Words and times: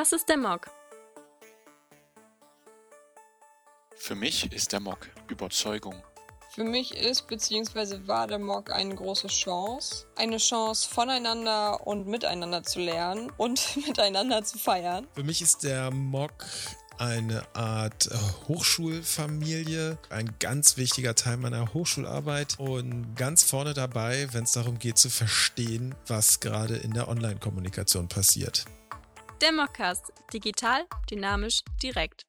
Was 0.00 0.12
ist 0.12 0.30
der 0.30 0.38
Mock? 0.38 0.70
Für 3.94 4.14
mich 4.14 4.50
ist 4.50 4.72
der 4.72 4.80
Mock 4.80 5.10
Überzeugung. 5.28 5.94
Für 6.54 6.64
mich 6.64 6.96
ist 6.96 7.26
bzw. 7.26 8.08
war 8.08 8.26
der 8.26 8.38
Mock 8.38 8.72
eine 8.72 8.94
große 8.94 9.26
Chance. 9.26 10.06
Eine 10.16 10.38
Chance 10.38 10.88
voneinander 10.88 11.86
und 11.86 12.06
miteinander 12.06 12.62
zu 12.62 12.80
lernen 12.80 13.30
und 13.36 13.76
miteinander 13.86 14.42
zu 14.42 14.56
feiern. 14.56 15.06
Für 15.12 15.22
mich 15.22 15.42
ist 15.42 15.64
der 15.64 15.90
Mock 15.90 16.46
eine 16.96 17.42
Art 17.54 18.06
äh, 18.06 18.16
Hochschulfamilie, 18.48 19.98
ein 20.08 20.34
ganz 20.38 20.78
wichtiger 20.78 21.14
Teil 21.14 21.36
meiner 21.36 21.74
Hochschularbeit 21.74 22.58
und 22.58 23.16
ganz 23.16 23.42
vorne 23.42 23.74
dabei, 23.74 24.28
wenn 24.32 24.44
es 24.44 24.52
darum 24.52 24.78
geht 24.78 24.96
zu 24.96 25.10
verstehen, 25.10 25.94
was 26.06 26.40
gerade 26.40 26.78
in 26.78 26.94
der 26.94 27.08
Online-Kommunikation 27.08 28.08
passiert. 28.08 28.64
Der 29.40 29.52
Mockcast. 29.52 30.12
Digital, 30.34 30.82
dynamisch, 31.10 31.62
direkt. 31.82 32.26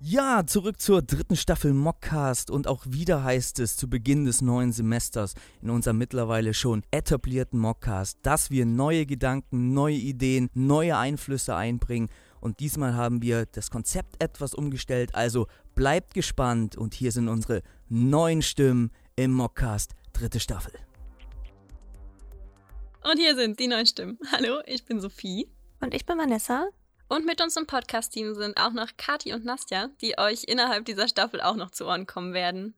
Ja, 0.00 0.46
zurück 0.46 0.80
zur 0.80 1.02
dritten 1.02 1.36
Staffel 1.36 1.74
Mockcast 1.74 2.50
und 2.50 2.66
auch 2.66 2.86
wieder 2.86 3.22
heißt 3.22 3.58
es 3.58 3.76
zu 3.76 3.90
Beginn 3.90 4.24
des 4.24 4.40
neuen 4.40 4.72
Semesters 4.72 5.34
in 5.60 5.68
unserem 5.68 5.98
mittlerweile 5.98 6.54
schon 6.54 6.84
etablierten 6.90 7.58
Mockcast, 7.58 8.18
dass 8.22 8.50
wir 8.50 8.64
neue 8.64 9.04
Gedanken, 9.04 9.74
neue 9.74 9.96
Ideen, 9.96 10.48
neue 10.54 10.96
Einflüsse 10.96 11.54
einbringen 11.54 12.08
und 12.40 12.60
diesmal 12.60 12.94
haben 12.94 13.20
wir 13.20 13.44
das 13.44 13.70
Konzept 13.70 14.22
etwas 14.22 14.54
umgestellt, 14.54 15.14
also 15.14 15.48
bleibt 15.74 16.14
gespannt 16.14 16.78
und 16.78 16.94
hier 16.94 17.12
sind 17.12 17.28
unsere 17.28 17.62
neuen 17.90 18.40
Stimmen 18.40 18.90
im 19.16 19.32
Mockcast 19.32 19.94
dritte 20.14 20.40
Staffel. 20.40 20.72
Und 23.04 23.18
hier 23.18 23.36
sind 23.36 23.60
die 23.60 23.68
neuen 23.68 23.86
Stimmen. 23.86 24.18
Hallo, 24.32 24.60
ich 24.64 24.84
bin 24.86 25.00
Sophie. 25.00 25.50
Und 25.80 25.94
ich 25.94 26.04
bin 26.04 26.18
Vanessa. 26.18 26.68
Und 27.08 27.24
mit 27.24 27.40
uns 27.40 27.56
im 27.56 27.66
Podcast-Team 27.66 28.34
sind 28.34 28.58
auch 28.58 28.72
noch 28.72 28.90
Kati 28.96 29.32
und 29.32 29.44
Nastja, 29.44 29.88
die 30.00 30.18
euch 30.18 30.44
innerhalb 30.44 30.84
dieser 30.84 31.08
Staffel 31.08 31.40
auch 31.40 31.56
noch 31.56 31.70
zu 31.70 31.86
Ohren 31.86 32.06
kommen 32.06 32.34
werden. 32.34 32.74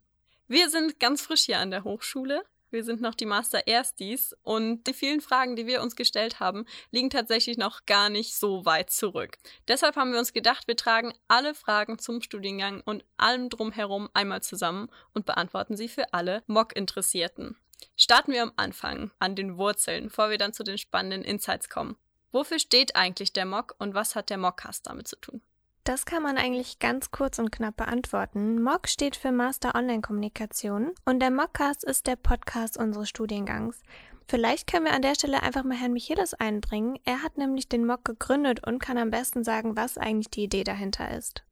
Wir 0.46 0.68
sind 0.68 1.00
ganz 1.00 1.22
frisch 1.22 1.42
hier 1.42 1.58
an 1.58 1.70
der 1.70 1.84
Hochschule. 1.84 2.44
Wir 2.70 2.84
sind 2.84 3.00
noch 3.00 3.16
die 3.16 3.26
Master 3.26 3.66
Erstis 3.66 4.36
und 4.42 4.84
die 4.86 4.92
vielen 4.92 5.20
Fragen, 5.20 5.56
die 5.56 5.66
wir 5.66 5.82
uns 5.82 5.96
gestellt 5.96 6.38
haben, 6.38 6.66
liegen 6.92 7.10
tatsächlich 7.10 7.58
noch 7.58 7.84
gar 7.86 8.10
nicht 8.10 8.36
so 8.36 8.64
weit 8.64 8.90
zurück. 8.90 9.38
Deshalb 9.66 9.96
haben 9.96 10.12
wir 10.12 10.20
uns 10.20 10.32
gedacht, 10.32 10.68
wir 10.68 10.76
tragen 10.76 11.12
alle 11.26 11.54
Fragen 11.54 11.98
zum 11.98 12.20
Studiengang 12.20 12.80
und 12.84 13.04
allem 13.16 13.48
drumherum 13.48 14.08
einmal 14.14 14.42
zusammen 14.42 14.88
und 15.14 15.26
beantworten 15.26 15.76
sie 15.76 15.88
für 15.88 16.12
alle 16.14 16.44
Mock-Interessierten. 16.46 17.56
Starten 17.96 18.32
wir 18.32 18.42
am 18.42 18.52
Anfang, 18.54 19.10
an 19.18 19.34
den 19.34 19.56
Wurzeln, 19.56 20.04
bevor 20.04 20.30
wir 20.30 20.38
dann 20.38 20.52
zu 20.52 20.62
den 20.62 20.78
spannenden 20.78 21.24
Insights 21.24 21.68
kommen. 21.68 21.96
Wofür 22.32 22.58
steht 22.58 22.94
eigentlich 22.94 23.32
der 23.32 23.44
Mock 23.44 23.74
und 23.78 23.94
was 23.94 24.14
hat 24.14 24.30
der 24.30 24.38
Mockcast 24.38 24.86
damit 24.86 25.08
zu 25.08 25.16
tun? 25.16 25.42
Das 25.84 26.04
kann 26.04 26.22
man 26.22 26.36
eigentlich 26.36 26.78
ganz 26.78 27.10
kurz 27.10 27.38
und 27.38 27.50
knapp 27.50 27.78
beantworten. 27.78 28.62
MOC 28.62 28.86
steht 28.88 29.16
für 29.16 29.32
Master 29.32 29.74
Online 29.74 30.02
Kommunikation 30.02 30.92
und 31.04 31.20
der 31.20 31.30
Mockcast 31.30 31.82
ist 31.82 32.06
der 32.06 32.16
Podcast 32.16 32.76
unseres 32.76 33.08
Studiengangs. 33.08 33.82
Vielleicht 34.28 34.70
können 34.70 34.84
wir 34.84 34.92
an 34.92 35.02
der 35.02 35.16
Stelle 35.16 35.42
einfach 35.42 35.64
mal 35.64 35.76
Herrn 35.76 35.92
Michelis 35.92 36.34
einbringen. 36.34 37.00
Er 37.04 37.24
hat 37.24 37.36
nämlich 37.36 37.68
den 37.68 37.84
MOC 37.84 38.04
gegründet 38.04 38.64
und 38.64 38.78
kann 38.78 38.98
am 38.98 39.10
besten 39.10 39.42
sagen, 39.42 39.74
was 39.74 39.98
eigentlich 39.98 40.30
die 40.30 40.44
Idee 40.44 40.62
dahinter 40.62 41.16
ist. 41.16 41.42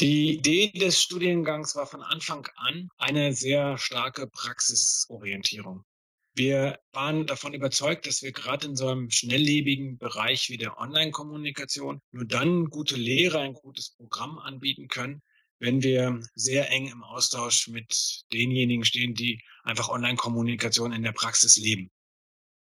Die 0.00 0.34
Idee 0.34 0.72
des 0.72 1.00
Studiengangs 1.00 1.74
war 1.76 1.86
von 1.86 2.02
Anfang 2.02 2.46
an 2.56 2.90
eine 2.98 3.32
sehr 3.32 3.78
starke 3.78 4.26
Praxisorientierung. 4.26 5.84
Wir 6.34 6.78
waren 6.92 7.26
davon 7.26 7.52
überzeugt, 7.52 8.06
dass 8.06 8.22
wir 8.22 8.32
gerade 8.32 8.66
in 8.66 8.76
so 8.76 8.88
einem 8.88 9.10
schnelllebigen 9.10 9.98
Bereich 9.98 10.48
wie 10.48 10.56
der 10.56 10.78
Online-Kommunikation 10.78 12.00
nur 12.10 12.24
dann 12.24 12.70
gute 12.70 12.96
Lehre, 12.96 13.40
ein 13.40 13.52
gutes 13.52 13.90
Programm 13.96 14.38
anbieten 14.38 14.88
können, 14.88 15.22
wenn 15.58 15.82
wir 15.82 16.20
sehr 16.34 16.70
eng 16.70 16.88
im 16.88 17.02
Austausch 17.02 17.68
mit 17.68 18.24
denjenigen 18.32 18.84
stehen, 18.84 19.14
die 19.14 19.42
einfach 19.62 19.90
Online-Kommunikation 19.90 20.92
in 20.92 21.02
der 21.02 21.12
Praxis 21.12 21.56
leben. 21.56 21.90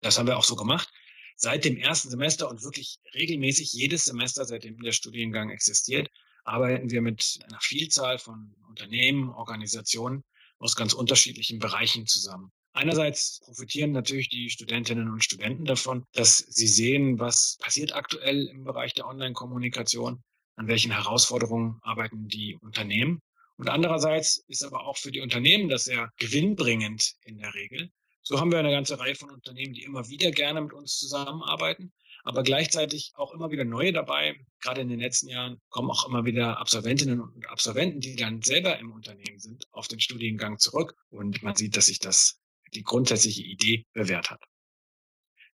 Das 0.01 0.17
haben 0.17 0.27
wir 0.27 0.37
auch 0.37 0.45
so 0.45 0.55
gemacht. 0.55 0.89
Seit 1.35 1.65
dem 1.65 1.75
ersten 1.75 2.09
Semester 2.09 2.49
und 2.49 2.63
wirklich 2.63 2.99
regelmäßig 3.13 3.73
jedes 3.73 4.05
Semester, 4.05 4.45
seitdem 4.45 4.77
der 4.81 4.93
Studiengang 4.93 5.49
existiert, 5.49 6.09
arbeiten 6.45 6.89
wir 6.91 7.01
mit 7.01 7.39
einer 7.43 7.59
Vielzahl 7.59 8.19
von 8.19 8.55
Unternehmen, 8.69 9.29
Organisationen 9.29 10.23
aus 10.59 10.77
ganz 10.77 10.93
unterschiedlichen 10.93 11.59
Bereichen 11.59 12.07
zusammen. 12.07 12.51
Einerseits 12.79 13.41
profitieren 13.43 13.91
natürlich 13.91 14.29
die 14.29 14.49
Studentinnen 14.49 15.09
und 15.09 15.21
Studenten 15.21 15.65
davon, 15.65 16.05
dass 16.13 16.37
sie 16.37 16.67
sehen, 16.69 17.19
was 17.19 17.57
passiert 17.59 17.93
aktuell 17.93 18.47
im 18.47 18.63
Bereich 18.63 18.93
der 18.93 19.05
Online-Kommunikation, 19.05 20.23
an 20.55 20.67
welchen 20.69 20.93
Herausforderungen 20.93 21.79
arbeiten 21.81 22.29
die 22.29 22.55
Unternehmen. 22.61 23.19
Und 23.57 23.67
andererseits 23.67 24.45
ist 24.47 24.63
aber 24.63 24.85
auch 24.85 24.95
für 24.95 25.11
die 25.11 25.19
Unternehmen 25.19 25.67
das 25.67 25.83
sehr 25.83 26.09
gewinnbringend 26.19 27.15
in 27.25 27.37
der 27.39 27.53
Regel. 27.53 27.91
So 28.21 28.39
haben 28.39 28.49
wir 28.49 28.59
eine 28.59 28.71
ganze 28.71 28.97
Reihe 28.97 29.15
von 29.15 29.29
Unternehmen, 29.29 29.73
die 29.73 29.83
immer 29.83 30.07
wieder 30.07 30.31
gerne 30.31 30.61
mit 30.61 30.71
uns 30.71 30.97
zusammenarbeiten, 30.99 31.91
aber 32.23 32.43
gleichzeitig 32.43 33.11
auch 33.15 33.33
immer 33.33 33.51
wieder 33.51 33.65
neue 33.65 33.91
dabei. 33.91 34.39
Gerade 34.61 34.79
in 34.79 34.87
den 34.87 35.01
letzten 35.01 35.27
Jahren 35.27 35.59
kommen 35.67 35.91
auch 35.91 36.07
immer 36.07 36.23
wieder 36.23 36.57
Absolventinnen 36.59 37.19
und 37.19 37.49
Absolventen, 37.49 37.99
die 37.99 38.15
dann 38.15 38.41
selber 38.41 38.79
im 38.79 38.93
Unternehmen 38.93 39.39
sind, 39.39 39.65
auf 39.73 39.89
den 39.89 39.99
Studiengang 39.99 40.59
zurück. 40.59 40.95
Und 41.09 41.43
man 41.43 41.57
sieht, 41.57 41.75
dass 41.75 41.87
sich 41.87 41.99
das 41.99 42.39
die 42.73 42.83
grundsätzliche 42.83 43.43
Idee 43.43 43.85
bewährt 43.93 44.31
hat. 44.31 44.43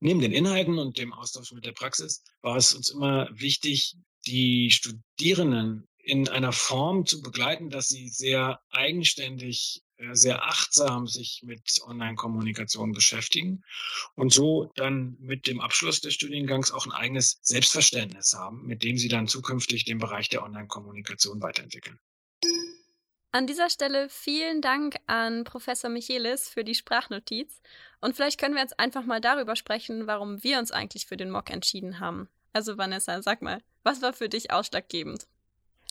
Neben 0.01 0.21
den 0.21 0.33
Inhalten 0.33 0.79
und 0.79 0.99
dem 0.99 1.13
Austausch 1.13 1.53
mit 1.53 1.65
der 1.65 1.73
Praxis 1.73 2.25
war 2.41 2.57
es 2.57 2.75
uns 2.75 2.91
immer 2.91 3.29
wichtig, 3.33 3.97
die 4.27 4.71
Studierenden 4.71 5.87
in 6.03 6.29
einer 6.29 6.53
Form 6.53 7.07
zu 7.07 7.23
begleiten, 7.23 7.71
dass 7.71 7.89
sie 7.89 8.09
sehr 8.09 8.61
eigenständig, 8.71 9.83
äh, 9.99 10.15
sehr 10.15 10.45
achtsam 10.45 11.07
sich 11.07 11.43
mit 11.45 11.81
Online-Kommunikation 11.87 12.93
beschäftigen 12.93 13.63
und 14.17 14.33
so 14.33 14.73
dann 14.75 15.17
mit 15.21 15.47
dem 15.47 15.61
Abschluss 15.61 16.01
des 16.01 16.15
Studiengangs 16.15 16.73
auch 16.73 16.87
ein 16.87 16.93
eigenes 16.93 17.39
Selbstverständnis 17.43 18.35
haben, 18.35 18.67
mit 18.67 18.83
dem 18.83 18.99
sie 18.99 19.09
dann 19.09 19.29
zukünftig 19.29 19.85
den 19.85 19.99
Bereich 19.99 20.29
der 20.29 20.43
Online-Kommunikation 20.43 21.41
weiterentwickeln. 21.41 22.01
An 23.35 23.47
dieser 23.47 23.71
Stelle 23.71 24.11
vielen 24.11 24.61
Dank 24.61 24.97
an 25.07 25.45
Professor 25.45 25.89
Michelis 25.89 26.51
für 26.51 26.65
die 26.65 26.75
Sprachnotiz. 26.75 27.63
Und 28.03 28.15
vielleicht 28.15 28.39
können 28.39 28.55
wir 28.55 28.61
jetzt 28.61 28.79
einfach 28.79 29.07
mal 29.07 29.23
darüber 29.23 29.57
sprechen, 29.57 30.07
warum 30.07 30.45
wir 30.45 30.59
uns 30.59 30.71
eigentlich 30.71 31.07
für 31.07 31.17
den 31.17 31.31
Mock 31.31 31.49
entschieden 31.49 31.99
haben. 31.99 32.29
Also 32.53 32.77
Vanessa, 32.77 33.23
sag 33.23 33.41
mal, 33.41 33.63
was 33.85 34.03
war 34.03 34.13
für 34.13 34.29
dich 34.29 34.51
ausschlaggebend? 34.51 35.27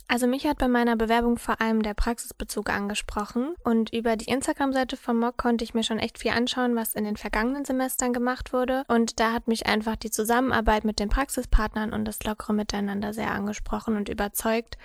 Also 0.08 0.28
mich 0.28 0.46
hat 0.46 0.58
bei 0.58 0.68
meiner 0.68 0.98
Bewerbung 0.98 1.38
vor 1.38 1.62
allem 1.62 1.82
der 1.82 1.94
Praxisbezug 1.94 2.70
angesprochen 2.70 3.56
und 3.64 3.94
über 3.94 4.18
die 4.18 4.30
Instagram-Seite 4.30 4.98
vom 4.98 5.20
MOC 5.20 5.38
konnte 5.38 5.64
ich 5.64 5.74
mir 5.74 5.84
schon 5.84 6.00
echt 6.00 6.20
viel 6.20 6.32
anschauen, 6.32 6.76
was 6.76 6.96
in 6.96 7.06
den 7.06 7.16
vergangenen 7.16 7.64
Semestern 7.64 8.12
gemacht 8.12 8.52
wurde 8.52 8.84
und 8.90 9.22
da 9.22 9.32
hat 9.32 9.48
mich 9.48 9.68
einfach 9.68 9.96
die 9.96 10.12
Zusammenarbeit 10.12 10.84
mit 10.84 11.00
den 11.00 11.08
Praxispartnern 11.08 11.94
und 11.94 12.04
das 12.04 12.22
lockere 12.24 12.54
Miteinander 12.54 13.14
sehr 13.14 13.32
angesprochen 13.32 13.96
und 13.96 14.10
überzeugt 14.10 14.78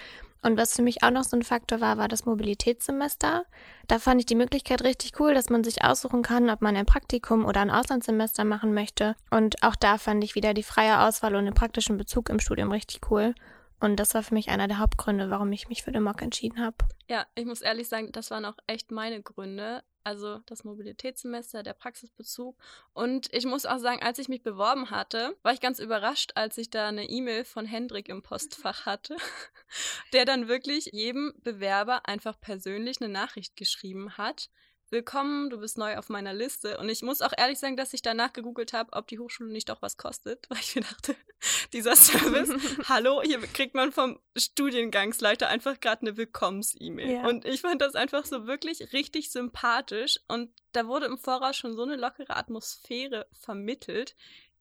und 0.47 0.57
was 0.57 0.77
für 0.77 0.83
mich 0.83 1.03
auch 1.03 1.11
noch 1.11 1.25
so 1.25 1.37
ein 1.37 1.43
Faktor 1.43 1.81
war, 1.81 1.99
war 1.99 2.07
das 2.07 2.25
Mobilitätssemester. 2.25 3.45
Da 3.89 3.99
fand 3.99 4.21
ich 4.21 4.27
die 4.27 4.37
Möglichkeit 4.37 4.85
richtig 4.85 5.19
cool, 5.19 5.35
dass 5.35 5.51
man 5.51 5.65
sich 5.65 5.83
aussuchen 5.83 6.23
kann, 6.23 6.51
ob 6.51 6.63
man 6.63 6.77
ein 6.77 6.87
Praktikum 6.87 7.45
oder 7.45 7.61
ein 7.61 7.71
Auslandssemester 7.71 8.45
machen 8.45 8.73
möchte. 8.73 9.17
Und 9.31 9.61
auch 9.65 9.75
da 9.75 9.99
fand 9.99 10.23
ich 10.23 10.37
wieder 10.37 10.55
die 10.55 10.63
freie 10.63 11.01
Auswahl 11.01 11.35
und 11.35 11.47
den 11.47 11.55
praktischen 11.55 11.97
Bezug 11.97 12.29
im 12.29 12.39
Studium 12.39 12.71
richtig 12.71 13.01
cool. 13.11 13.35
Und 13.81 13.97
das 13.97 14.15
war 14.15 14.23
für 14.23 14.35
mich 14.35 14.49
einer 14.49 14.69
der 14.69 14.79
Hauptgründe, 14.79 15.31
warum 15.31 15.51
ich 15.51 15.69
mich 15.69 15.83
für 15.83 15.91
den 15.91 16.05
Mock 16.05 16.23
entschieden 16.23 16.65
habe. 16.65 16.77
Ja, 17.09 17.27
ich 17.35 17.45
muss 17.45 17.61
ehrlich 17.61 17.89
sagen, 17.89 18.13
das 18.13 18.31
waren 18.31 18.45
auch 18.45 18.57
echt 18.69 18.93
meine 18.93 19.21
Gründe. 19.23 19.83
Also 20.07 20.39
das 20.47 20.63
Mobilitätssemester, 20.63 21.65
der 21.65 21.73
Praxisbezug. 21.73 22.57
Und 22.95 23.29
ich 23.35 23.45
muss 23.45 23.67
auch 23.67 23.79
sagen, 23.79 24.01
als 24.05 24.21
ich 24.21 24.29
mich 24.29 24.41
beworben 24.41 24.91
hatte, 24.91 25.37
war 25.43 25.53
ich 25.53 25.61
ganz 25.61 25.81
überrascht, 25.81 26.31
als 26.37 26.57
ich 26.59 26.71
da 26.71 26.87
eine 26.87 27.11
E-Mail 27.11 27.45
von 27.45 27.67
Hendrik 27.67 28.09
im 28.09 28.23
Postfach 28.23 28.87
hatte, 28.87 29.17
der 30.13 30.25
dann 30.25 30.47
wirklich 30.47 30.91
jedem 30.93 31.35
Bewerber 31.43 32.07
einfach 32.07 32.41
persönlich 32.41 33.01
eine 33.01 33.13
Nachricht 33.13 33.57
geschrieben 33.57 34.17
hat 34.17 34.49
willkommen, 34.91 35.51
du 35.51 35.59
bist 35.59 35.79
neu 35.79 35.97
auf 35.97 36.09
meiner 36.09 36.33
Liste. 36.33 36.79
Und 36.79 36.89
ich 36.89 37.03
muss 37.03 37.23
auch 37.23 37.33
ehrlich 37.37 37.59
sagen, 37.59 37.77
dass 37.77 37.93
ich 37.93 38.03
danach 38.03 38.33
gegoogelt 38.33 38.73
habe, 38.73 38.93
ob 38.93 39.09
die 39.09 39.19
Hochschule 39.19 39.51
nicht 39.51 39.69
doch 39.69 39.83
was 39.83 39.97
kostet, 39.97 40.47
weil 40.51 40.59
ich 40.59 40.75
mir 40.75 40.83
dachte, 40.83 41.17
dieser 41.73 41.97
Service, 41.97 42.51
hallo, 42.89 43.23
hier 43.23 43.41
kriegt 43.41 43.75
man 43.75 43.93
vom 43.93 44.21
Studiengangsleiter 44.37 45.49
einfach 45.49 45.81
gerade 45.81 46.03
eine 46.03 46.17
Willkommens-E-Mail. 46.17 47.11
Ja. 47.11 47.27
Und 47.27 47.45
ich 47.45 47.61
fand 47.61 47.83
das 47.83 47.95
einfach 47.95 48.25
so 48.25 48.47
wirklich 48.47 48.93
richtig 48.93 49.31
sympathisch. 49.31 50.19
Und 50.29 50.51
da 50.73 50.87
wurde 50.87 51.07
im 51.07 51.19
Voraus 51.19 51.57
schon 51.57 51.75
so 51.75 51.83
eine 51.83 51.97
lockere 51.97 52.37
Atmosphäre 52.37 53.27
vermittelt, 53.33 54.15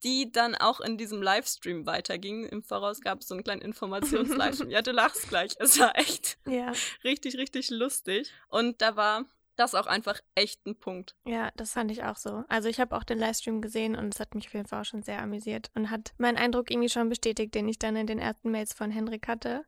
die 0.03 0.31
dann 0.31 0.55
auch 0.55 0.81
in 0.81 0.97
diesem 0.97 1.21
Livestream 1.21 1.85
weiterging. 1.85 2.45
Im 2.45 2.63
Voraus 2.63 3.01
gab 3.01 3.21
es 3.21 3.27
so 3.27 3.35
einen 3.35 3.43
kleinen 3.43 3.61
Informations-Livestream. 3.61 4.69
ja, 4.69 4.81
du 4.81 4.91
lachst 4.91 5.29
gleich. 5.29 5.53
Es 5.59 5.79
war 5.79 5.97
echt 5.97 6.37
ja. 6.45 6.73
richtig, 7.03 7.37
richtig 7.37 7.69
lustig. 7.69 8.31
Und 8.49 8.81
da 8.81 8.95
war 8.95 9.25
Das 9.55 9.73
ist 9.73 9.79
auch 9.79 9.87
einfach 9.87 10.19
echt 10.35 10.65
ein 10.65 10.75
Punkt. 10.75 11.15
Ja, 11.25 11.51
das 11.55 11.73
fand 11.73 11.91
ich 11.91 12.03
auch 12.03 12.17
so. 12.17 12.43
Also 12.49 12.67
ich 12.67 12.79
habe 12.79 12.95
auch 12.95 13.03
den 13.03 13.17
Livestream 13.17 13.61
gesehen 13.61 13.95
und 13.95 14.13
es 14.13 14.19
hat 14.19 14.35
mich 14.35 14.47
auf 14.47 14.53
jeden 14.53 14.67
Fall 14.67 14.81
auch 14.81 14.85
schon 14.85 15.03
sehr 15.03 15.21
amüsiert 15.21 15.71
und 15.75 15.89
hat 15.89 16.13
meinen 16.17 16.37
Eindruck 16.37 16.71
irgendwie 16.71 16.89
schon 16.89 17.09
bestätigt, 17.09 17.55
den 17.55 17.67
ich 17.69 17.79
dann 17.79 17.95
in 17.95 18.07
den 18.07 18.19
ersten 18.19 18.51
Mails 18.51 18.73
von 18.73 18.91
Henrik 18.91 19.27
hatte. 19.27 19.63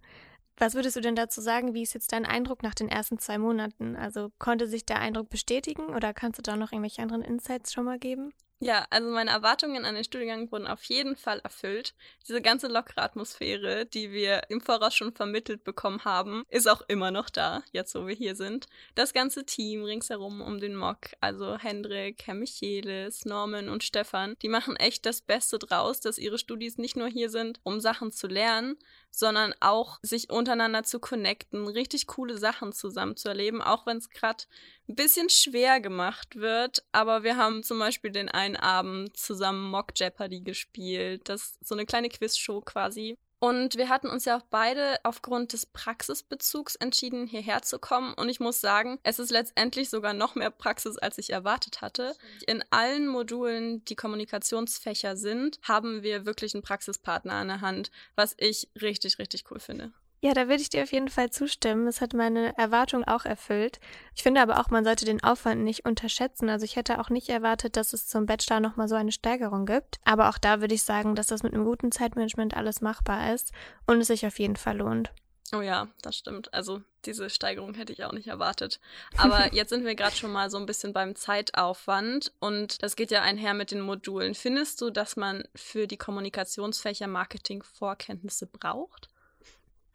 Was 0.57 0.73
würdest 0.73 0.95
du 0.95 1.01
denn 1.01 1.15
dazu 1.15 1.39
sagen? 1.39 1.73
Wie 1.73 1.83
ist 1.83 1.93
jetzt 1.93 2.11
dein 2.11 2.25
Eindruck 2.25 2.63
nach 2.63 2.73
den 2.73 2.89
ersten 2.89 3.19
zwei 3.19 3.37
Monaten? 3.37 3.95
Also 3.95 4.31
konnte 4.39 4.67
sich 4.67 4.85
der 4.85 4.99
Eindruck 4.99 5.29
bestätigen 5.29 5.85
oder 5.95 6.13
kannst 6.13 6.39
du 6.39 6.41
da 6.41 6.57
noch 6.57 6.71
irgendwelche 6.71 7.01
anderen 7.01 7.21
Insights 7.21 7.71
schon 7.71 7.85
mal 7.85 7.99
geben? 7.99 8.33
Ja, 8.59 8.88
also 8.89 9.12
meine 9.12 9.30
Erwartungen 9.30 9.86
an 9.86 9.94
den 9.94 10.04
Studiengang 10.04 10.51
wurden 10.51 10.65
auf 10.65 10.81
jeden 10.86 11.15
Fall 11.15 11.38
erfüllt. 11.42 11.94
Diese 12.27 12.42
ganze 12.42 12.68
lockere 12.68 13.04
Atmosphäre, 13.04 13.86
die 13.86 14.12
wir 14.12 14.50
im 14.50 14.62
Voraus 14.62 14.95
schon 14.95 15.13
vermittelt 15.13 15.63
bekommen 15.63 16.04
haben, 16.06 16.44
ist 16.50 16.68
auch 16.68 16.81
immer 16.88 17.12
noch 17.12 17.30
da, 17.30 17.62
jetzt 17.71 17.94
wo 17.94 18.07
wir 18.07 18.15
hier 18.15 18.36
sind. 18.36 18.65
Das 18.95 19.13
ganze 19.13 19.45
Team 19.45 19.83
ringsherum 19.83 20.42
um 20.42 20.59
den 20.59 20.75
Mock, 20.75 21.12
also 21.21 21.59
Hendrik, 21.59 22.24
Herr 22.25 22.33
Michelis, 22.33 23.25
Norman 23.25 23.69
und 23.69 23.83
Stefan, 23.83 24.33
die 24.42 24.50
machen 24.50 24.75
echt 24.75 25.06
das 25.06 25.21
Beste 25.21 25.59
draus, 25.59 26.00
dass 26.00 26.18
ihre 26.18 26.39
Studis 26.39 26.80
nicht 26.80 26.98
nur 26.98 27.09
hier 27.09 27.30
sind, 27.30 27.59
um 27.62 27.80
Sachen 27.80 28.12
zu 28.12 28.25
lernen, 28.25 28.75
sondern 29.12 29.54
auch 29.59 30.00
sich 30.01 30.30
untereinander 30.30 30.83
zu 30.83 31.00
connecten, 31.00 31.68
richtig 31.68 32.07
coole 32.07 32.38
Sachen 32.38 32.74
zusammen 32.74 33.18
zu 33.18 33.30
erleben, 33.30 33.62
auch 33.62 33.86
wenn 33.86 33.98
es 33.98 34.09
gerade 34.09 34.44
ein 34.88 34.95
bisschen 34.95 35.30
schwer 35.30 35.80
gemacht 35.80 36.36
wird. 36.36 36.83
Aber 36.92 37.24
wir 37.24 37.36
haben 37.38 37.63
zum 37.63 37.80
Beispiel 37.80 38.12
den 38.12 38.30
einen 38.30 38.46
Abend 38.55 39.15
zusammen 39.17 39.69
Mock 39.69 39.91
Jeopardy 39.95 40.41
gespielt. 40.41 41.29
Das 41.29 41.41
ist 41.41 41.67
so 41.67 41.75
eine 41.75 41.85
kleine 41.85 42.09
Quizshow 42.09 42.61
quasi. 42.61 43.17
Und 43.39 43.77
wir 43.77 43.89
hatten 43.89 44.09
uns 44.09 44.25
ja 44.25 44.38
auch 44.38 44.45
beide 44.49 44.97
aufgrund 45.03 45.53
des 45.53 45.67
Praxisbezugs 45.67 46.75
entschieden, 46.75 47.27
hierher 47.27 47.61
zu 47.61 47.77
kommen. 47.77 48.13
Und 48.15 48.29
ich 48.29 48.39
muss 48.39 48.61
sagen, 48.61 48.97
es 49.03 49.19
ist 49.19 49.29
letztendlich 49.29 49.89
sogar 49.89 50.13
noch 50.13 50.33
mehr 50.33 50.49
Praxis, 50.49 50.97
als 50.97 51.19
ich 51.19 51.29
erwartet 51.29 51.81
hatte. 51.81 52.15
In 52.47 52.63
allen 52.71 53.07
Modulen, 53.07 53.85
die 53.85 53.95
Kommunikationsfächer 53.95 55.15
sind, 55.15 55.59
haben 55.61 56.01
wir 56.01 56.25
wirklich 56.25 56.55
einen 56.55 56.63
Praxispartner 56.63 57.33
an 57.33 57.49
der 57.49 57.61
Hand, 57.61 57.91
was 58.15 58.33
ich 58.39 58.69
richtig, 58.81 59.19
richtig 59.19 59.44
cool 59.51 59.59
finde. 59.59 59.91
Ja, 60.19 60.33
da 60.33 60.47
würde 60.47 60.61
ich 60.61 60.69
dir 60.69 60.81
auf 60.81 60.91
jeden 60.91 61.09
Fall 61.09 61.29
zustimmen. 61.29 61.85
Es 61.87 62.01
hat 62.01 62.13
meine 62.13 62.57
Erwartung 62.57 63.03
auch 63.03 63.25
erfüllt. 63.25 63.79
Ich 64.15 64.23
finde 64.23 64.41
aber 64.41 64.59
auch, 64.59 64.71
man 64.71 64.83
sollte 64.83 65.05
den 65.05 65.23
Aufwand 65.23 65.63
nicht 65.63 65.85
unterschätzen. 65.85 66.49
Also 66.49 66.65
ich 66.65 66.75
hätte 66.75 66.99
auch 66.99 67.09
nicht 67.09 67.29
erwartet, 67.29 67.77
dass 67.77 67.93
es 67.93 68.07
zum 68.07 68.25
Bachelor 68.25 68.59
nochmal 68.59 68.87
so 68.87 68.95
eine 68.95 69.11
Steigerung 69.11 69.67
gibt. 69.67 69.99
Aber 70.05 70.29
auch 70.29 70.39
da 70.39 70.59
würde 70.59 70.73
ich 70.73 70.81
sagen, 70.81 71.13
dass 71.13 71.27
das 71.27 71.43
mit 71.43 71.53
einem 71.53 71.65
guten 71.65 71.91
Zeitmanagement 71.91 72.57
alles 72.57 72.81
machbar 72.81 73.33
ist 73.33 73.51
und 73.85 74.01
es 74.01 74.07
sich 74.07 74.25
auf 74.25 74.39
jeden 74.39 74.55
Fall 74.55 74.77
lohnt. 74.77 75.11
Oh 75.53 75.61
ja, 75.61 75.87
das 76.01 76.17
stimmt. 76.17 76.53
Also 76.53 76.81
diese 77.05 77.29
Steigerung 77.29 77.73
hätte 77.75 77.93
ich 77.93 78.03
auch 78.03 78.11
nicht 78.11 78.27
erwartet. 78.27 78.79
Aber 79.17 79.53
jetzt 79.53 79.69
sind 79.69 79.85
wir 79.85 79.95
gerade 79.95 80.15
schon 80.15 80.31
mal 80.31 80.49
so 80.49 80.57
ein 80.57 80.65
bisschen 80.65 80.93
beim 80.93 81.15
Zeitaufwand 81.15 82.33
und 82.39 82.81
das 82.81 82.95
geht 82.95 83.11
ja 83.11 83.21
einher 83.21 83.53
mit 83.53 83.69
den 83.69 83.81
Modulen. 83.81 84.33
Findest 84.33 84.81
du, 84.81 84.89
dass 84.89 85.15
man 85.15 85.43
für 85.55 85.87
die 85.87 85.97
Kommunikationsfächer 85.97 87.07
Marketing 87.07 87.61
Vorkenntnisse 87.61 88.47
braucht? 88.47 89.09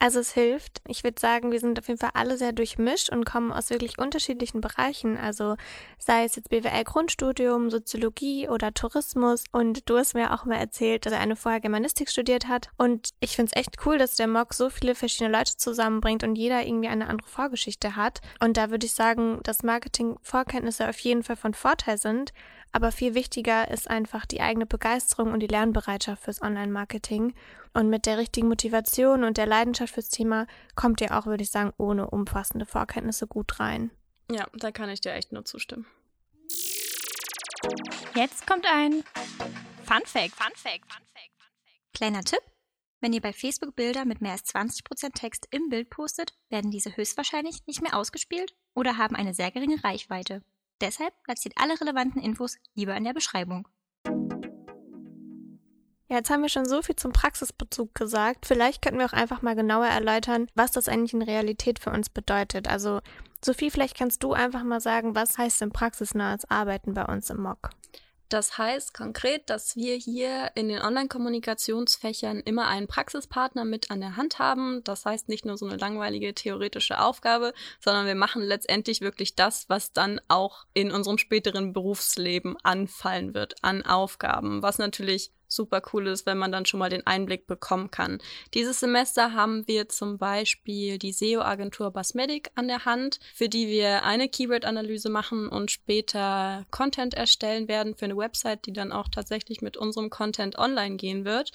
Also 0.03 0.19
es 0.19 0.33
hilft. 0.33 0.83
Ich 0.89 1.05
würde 1.05 1.21
sagen, 1.21 1.53
wir 1.53 1.61
sind 1.61 1.79
auf 1.79 1.87
jeden 1.87 2.01
Fall 2.01 2.11
alle 2.15 2.37
sehr 2.37 2.51
durchmischt 2.51 3.11
und 3.11 3.25
kommen 3.25 3.53
aus 3.53 3.71
wirklich 3.71 3.99
unterschiedlichen 3.99 4.61
Bereichen. 4.61 5.17
Also 5.17 5.55
sei 5.97 6.25
es 6.25 6.35
jetzt 6.35 6.49
BWL 6.49 6.83
Grundstudium, 6.83 7.71
Soziologie 7.71 8.49
oder 8.49 8.75
Tourismus. 8.75 9.45
Und 9.53 9.89
du 9.89 9.97
hast 9.97 10.15
mir 10.15 10.35
auch 10.35 10.45
mal 10.45 10.57
erzählt, 10.57 11.07
dass 11.07 11.13
er 11.13 11.21
eine 11.21 11.37
vorher 11.37 11.61
Germanistik 11.61 12.11
studiert 12.11 12.49
hat. 12.49 12.71
Und 12.77 13.11
ich 13.21 13.37
finde 13.37 13.53
es 13.55 13.61
echt 13.61 13.77
cool, 13.87 13.97
dass 13.97 14.17
der 14.17 14.27
MOC 14.27 14.55
so 14.55 14.71
viele 14.71 14.97
verschiedene 14.97 15.31
Leute 15.31 15.57
zusammenbringt 15.57 16.25
und 16.25 16.35
jeder 16.35 16.67
irgendwie 16.67 16.89
eine 16.89 17.07
andere 17.07 17.29
Vorgeschichte 17.29 17.95
hat. 17.95 18.23
Und 18.41 18.57
da 18.57 18.73
würde 18.73 18.87
ich 18.87 18.95
sagen, 18.95 19.39
dass 19.45 19.63
Marketing-Vorkenntnisse 19.63 20.89
auf 20.89 20.99
jeden 20.99 21.23
Fall 21.23 21.37
von 21.37 21.55
Vorteil 21.55 21.97
sind. 21.97 22.33
Aber 22.73 22.91
viel 22.91 23.15
wichtiger 23.15 23.71
ist 23.71 23.89
einfach 23.89 24.25
die 24.25 24.41
eigene 24.41 24.65
Begeisterung 24.65 25.33
und 25.33 25.41
die 25.41 25.47
Lernbereitschaft 25.47 26.25
fürs 26.25 26.41
Online-Marketing. 26.41 27.35
Und 27.75 27.91
mit 27.91 28.07
der 28.07 28.19
richtigen 28.19 28.49
Motivation 28.49 29.25
und 29.25 29.37
der 29.37 29.47
Leidenschaft 29.47 29.95
fürs 29.95 30.09
Thema 30.09 30.47
kommt 30.75 31.01
ihr 31.03 31.17
auch, 31.17 31.27
würde 31.27 31.43
ich 31.43 31.51
sagen, 31.51 31.73
ohne 31.77 32.09
umfassende 32.09 32.67
Vorkenntnisse 32.67 33.27
gut 33.27 33.61
rein. 33.61 33.91
Ja, 34.31 34.47
da 34.55 34.73
kann 34.73 34.89
ich 34.89 35.01
dir 35.03 35.13
echt 35.13 35.33
nur 35.33 35.45
zustimmen. 35.45 35.87
Jetzt 38.15 38.47
kommt 38.47 38.67
ein 38.67 39.05
Fun 39.85 40.03
Fact. 40.05 40.35
Fun 40.35 40.53
Fact. 40.55 40.91
Fun 40.91 41.07
Fact. 41.13 41.33
Kleiner 41.95 42.23
Tipp. 42.23 42.41
Wenn 43.01 43.13
ihr 43.13 43.21
bei 43.21 43.33
Facebook 43.33 43.75
Bilder 43.75 44.05
mit 44.05 44.21
mehr 44.21 44.33
als 44.33 44.45
20% 44.55 45.13
Text 45.13 45.49
im 45.51 45.69
Bild 45.69 45.91
postet, 45.91 46.35
werden 46.49 46.71
diese 46.71 46.97
höchstwahrscheinlich 46.97 47.67
nicht 47.67 47.83
mehr 47.83 47.97
ausgespielt 47.97 48.55
oder 48.75 48.97
haben 48.97 49.17
eine 49.17 49.35
sehr 49.35 49.51
geringe 49.51 49.83
Reichweite. 49.83 50.43
Deshalb 50.83 51.15
platziert 51.23 51.55
alle 51.57 51.81
relevanten 51.81 52.21
Infos 52.21 52.59
lieber 52.75 52.97
in 52.97 53.05
der 53.05 53.15
Beschreibung. 53.15 53.69
Ja, 56.09 56.19
jetzt 56.19 56.29
haben 56.29 56.43
wir 56.43 56.49
schon 56.49 56.67
so 56.67 56.83
viel 56.83 56.97
zum 56.97 57.13
Praxisbezug 57.13 57.95
gesagt. 57.95 58.47
Vielleicht 58.47 58.83
könnten 58.83 58.99
wir 58.99 59.07
auch 59.07 59.13
einfach 59.13 59.43
mal 59.43 59.55
genauer 59.55 59.87
erläutern, 59.87 60.49
was 60.55 60.73
das 60.73 60.89
eigentlich 60.89 61.15
in 61.15 61.23
Realität 61.23 61.79
für 61.79 61.91
uns 61.91 62.11
bedeutet. 62.11 62.69
Also, 62.69 63.01
Sophie, 63.43 63.71
vielleicht 63.71 63.97
kannst 63.97 64.25
du 64.25 64.33
einfach 64.33 64.65
mal 64.65 64.81
sagen, 64.81 65.15
was 65.15 65.39
heißt 65.39 65.61
denn 65.61 65.71
praxisnahes 65.71 66.51
Arbeiten 66.51 66.95
bei 66.95 67.05
uns 67.05 67.31
im 67.31 67.41
MOC? 67.41 67.71
Das 68.33 68.57
heißt 68.57 68.95
konkret, 68.95 69.51
dass 69.51 69.77
wir 69.77 69.95
hier 69.95 70.53
in 70.55 70.69
den 70.71 70.81
Online-Kommunikationsfächern 70.81 72.41
immer 72.41 72.67
einen 72.67 72.87
Praxispartner 72.87 73.67
mit 73.67 73.91
an 73.91 74.01
der 74.01 74.17
Hand 74.17 74.39
haben. 74.39 74.83
Das 74.85 75.05
heißt 75.05 75.29
nicht 75.29 75.45
nur 75.45 75.59
so 75.59 75.67
eine 75.67 75.77
langweilige 75.77 76.33
theoretische 76.33 76.99
Aufgabe, 76.99 77.53
sondern 77.79 78.07
wir 78.07 78.15
machen 78.15 78.41
letztendlich 78.41 79.03
wirklich 79.03 79.35
das, 79.35 79.69
was 79.69 79.93
dann 79.93 80.19
auch 80.29 80.65
in 80.73 80.93
unserem 80.93 81.19
späteren 81.19 81.75
Berufsleben 81.75 82.57
anfallen 82.63 83.35
wird 83.35 83.63
an 83.63 83.85
Aufgaben, 83.85 84.63
was 84.63 84.79
natürlich 84.79 85.31
super 85.55 85.83
cool 85.93 86.07
ist, 86.07 86.27
wenn 86.27 86.39
man 86.39 86.53
dann 86.53 86.67
schon 86.67 86.81
mal 86.81 86.91
den 86.91 87.07
Einblick 87.07 87.47
bekommen 87.47 87.91
kann. 87.91 88.19
Dieses 88.55 88.81
Semester 88.81 89.33
haben 89.33 89.67
wir 89.67 89.89
zum 89.89 90.19
Beispiel 90.19 90.99
die 90.99 91.13
SEO-Agentur 91.13 91.91
Basmedic 91.91 92.51
an 92.55 92.69
der 92.69 92.85
Hand, 92.85 93.21
für 93.35 93.49
die 93.49 93.69
wir 93.69 94.05
eine 94.05 94.29
Keyword-Analyse 94.29 95.11
machen 95.11 95.49
und 95.49 95.71
später 95.71 96.67
Content 96.71 97.15
erstellen 97.15 97.69
werden 97.69 97.95
für 97.95 98.07
eine 98.07 98.17
Website, 98.17 98.67
die 98.67 98.73
dann 98.73 98.93
auch 98.93 99.09
tatsächlich 99.09 99.63
mit 99.63 99.77
unserem 99.77 100.11
Content 100.11 100.59
online 100.59 100.97
gehen 100.97 101.25
wird. 101.25 101.53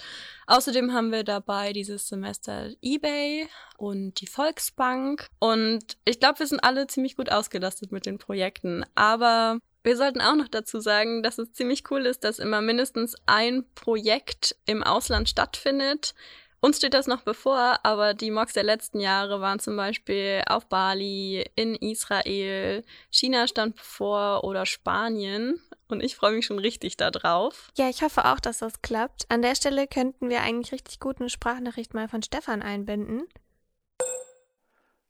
Außerdem 0.48 0.94
haben 0.94 1.12
wir 1.12 1.24
dabei 1.24 1.74
dieses 1.74 2.08
Semester 2.08 2.70
eBay 2.82 3.48
und 3.78 4.22
die 4.22 4.28
Volksbank 4.28 5.28
und 5.40 5.98
ich 6.06 6.20
glaube, 6.20 6.40
wir 6.40 6.48
sind 6.48 6.64
alle 6.64 6.88
ziemlich 6.88 7.16
gut 7.16 7.32
ausgelastet 7.32 7.92
mit 7.92 8.06
den 8.06 8.18
Projekten, 8.18 8.86
aber 8.96 9.60
wir 9.88 9.96
sollten 9.96 10.20
auch 10.20 10.36
noch 10.36 10.50
dazu 10.50 10.82
sagen, 10.82 11.24
dass 11.24 11.38
es 11.38 11.54
ziemlich 11.54 11.90
cool 11.90 12.06
ist, 12.06 12.26
dass 12.26 12.40
immer 12.40 12.62
mindestens 12.62 13.16
ein 13.26 13.64
Projekt 13.74 14.54
im 14.66 14.84
Ausland 14.84 15.30
stattfindet. 15.30 16.14
Uns 16.60 16.76
steht 16.76 16.94
das 16.94 17.08
noch 17.08 17.22
bevor, 17.22 17.80
aber 17.84 18.14
die 18.14 18.30
Mocks 18.30 18.52
der 18.52 18.64
letzten 18.64 19.00
Jahre 19.00 19.40
waren 19.40 19.60
zum 19.60 19.78
Beispiel 19.78 20.44
auf 20.46 20.68
Bali, 20.68 21.46
in 21.56 21.74
Israel, 21.76 22.84
China 23.10 23.48
stand 23.48 23.78
bevor 23.78 24.44
oder 24.44 24.66
Spanien. 24.66 25.62
Und 25.88 26.04
ich 26.04 26.18
freue 26.18 26.34
mich 26.34 26.46
schon 26.46 26.60
richtig 26.60 26.98
darauf. 26.98 27.72
Ja, 27.78 27.88
ich 27.88 28.02
hoffe 28.02 28.26
auch, 28.26 28.42
dass 28.42 28.58
das 28.58 28.82
klappt. 28.82 29.24
An 29.30 29.42
der 29.42 29.56
Stelle 29.56 29.88
könnten 29.88 30.30
wir 30.30 30.42
eigentlich 30.42 30.74
richtig 30.74 31.00
gut 31.00 31.22
eine 31.22 31.30
Sprachnachricht 31.30 31.94
mal 31.94 32.10
von 32.10 32.24
Stefan 32.24 32.62
einbinden. 32.62 33.26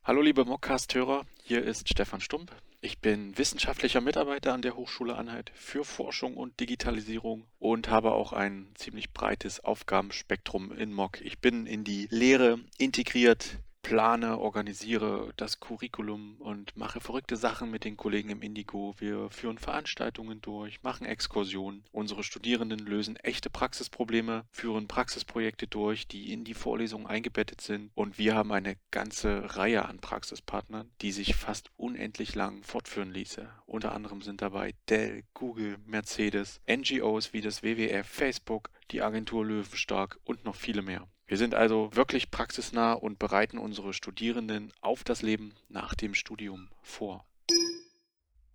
Hallo 0.08 0.22
liebe 0.22 0.46
Mockcast-Hörer, 0.46 1.26
hier 1.44 1.66
ist 1.66 1.90
Stefan 1.90 2.22
Stump. 2.22 2.56
Ich 2.80 3.00
bin 3.00 3.38
wissenschaftlicher 3.38 4.00
Mitarbeiter 4.00 4.54
an 4.54 4.62
der 4.62 4.78
Hochschule 4.78 5.18
Anhalt 5.18 5.52
für 5.54 5.84
Forschung 5.84 6.38
und 6.38 6.62
Digitalisierung 6.62 7.46
und 7.60 7.90
habe 7.90 8.14
auch 8.14 8.32
ein 8.32 8.70
ziemlich 8.76 9.12
breites 9.12 9.60
Aufgabenspektrum 9.66 10.72
in 10.72 10.94
MOC. 10.94 11.20
Ich 11.20 11.40
bin 11.40 11.66
in 11.66 11.84
die 11.84 12.08
Lehre 12.10 12.58
integriert, 12.78 13.58
plane, 13.88 14.38
organisiere 14.38 15.32
das 15.38 15.62
Curriculum 15.62 16.36
und 16.42 16.76
mache 16.76 17.00
verrückte 17.00 17.38
Sachen 17.38 17.72
mit 17.72 17.86
den 17.86 17.96
Kollegen 17.96 18.28
im 18.28 18.42
Indigo. 18.42 18.94
Wir 18.98 19.30
führen 19.30 19.58
Veranstaltungen 19.58 20.42
durch, 20.42 20.84
machen 20.84 21.08
Exkursionen. 21.08 21.86
Unsere 21.94 22.26
Studierenden 22.26 22.80
lösen 22.80 23.16
echte 23.16 23.50
Praxisprobleme, 23.50 24.44
führen 24.52 24.90
Praxisprojekte 24.90 25.68
durch, 25.68 26.06
die 26.06 26.34
in 26.34 26.44
die 26.44 26.54
Vorlesungen 26.54 27.08
eingebettet 27.08 27.62
sind. 27.62 27.92
Und 27.96 28.18
wir 28.18 28.36
haben 28.36 28.52
eine 28.52 28.76
ganze 28.92 29.56
Reihe 29.56 29.86
an 29.86 30.00
Praxispartnern, 30.00 30.92
die 31.00 31.14
sich 31.14 31.36
fast 31.36 31.72
unendlich 31.78 32.36
lang 32.36 32.64
fortführen 32.64 33.12
ließe. 33.14 33.50
Unter 33.68 33.94
anderem 33.94 34.22
sind 34.22 34.42
dabei 34.42 34.74
Dell, 34.90 35.24
Google, 35.34 35.78
Mercedes, 35.86 36.60
NGOs 36.70 37.32
wie 37.32 37.40
das 37.40 37.64
WWF, 37.64 38.06
Facebook, 38.06 38.70
die 38.92 39.02
Agentur 39.02 39.46
Löwenstark 39.46 40.20
und 40.26 40.44
noch 40.44 40.56
viele 40.56 40.82
mehr. 40.82 41.08
Wir 41.28 41.38
sind 41.38 41.54
also 41.54 41.90
wirklich 41.94 42.32
praxisnah 42.32 42.94
und 42.94 43.20
bereiten 43.20 43.58
unsere 43.58 43.94
Studierenden 43.94 44.72
auf 44.80 45.04
das 45.04 45.22
Leben 45.22 45.54
nach 45.68 45.94
dem 45.94 46.14
Studium 46.14 46.70
vor. 46.82 47.26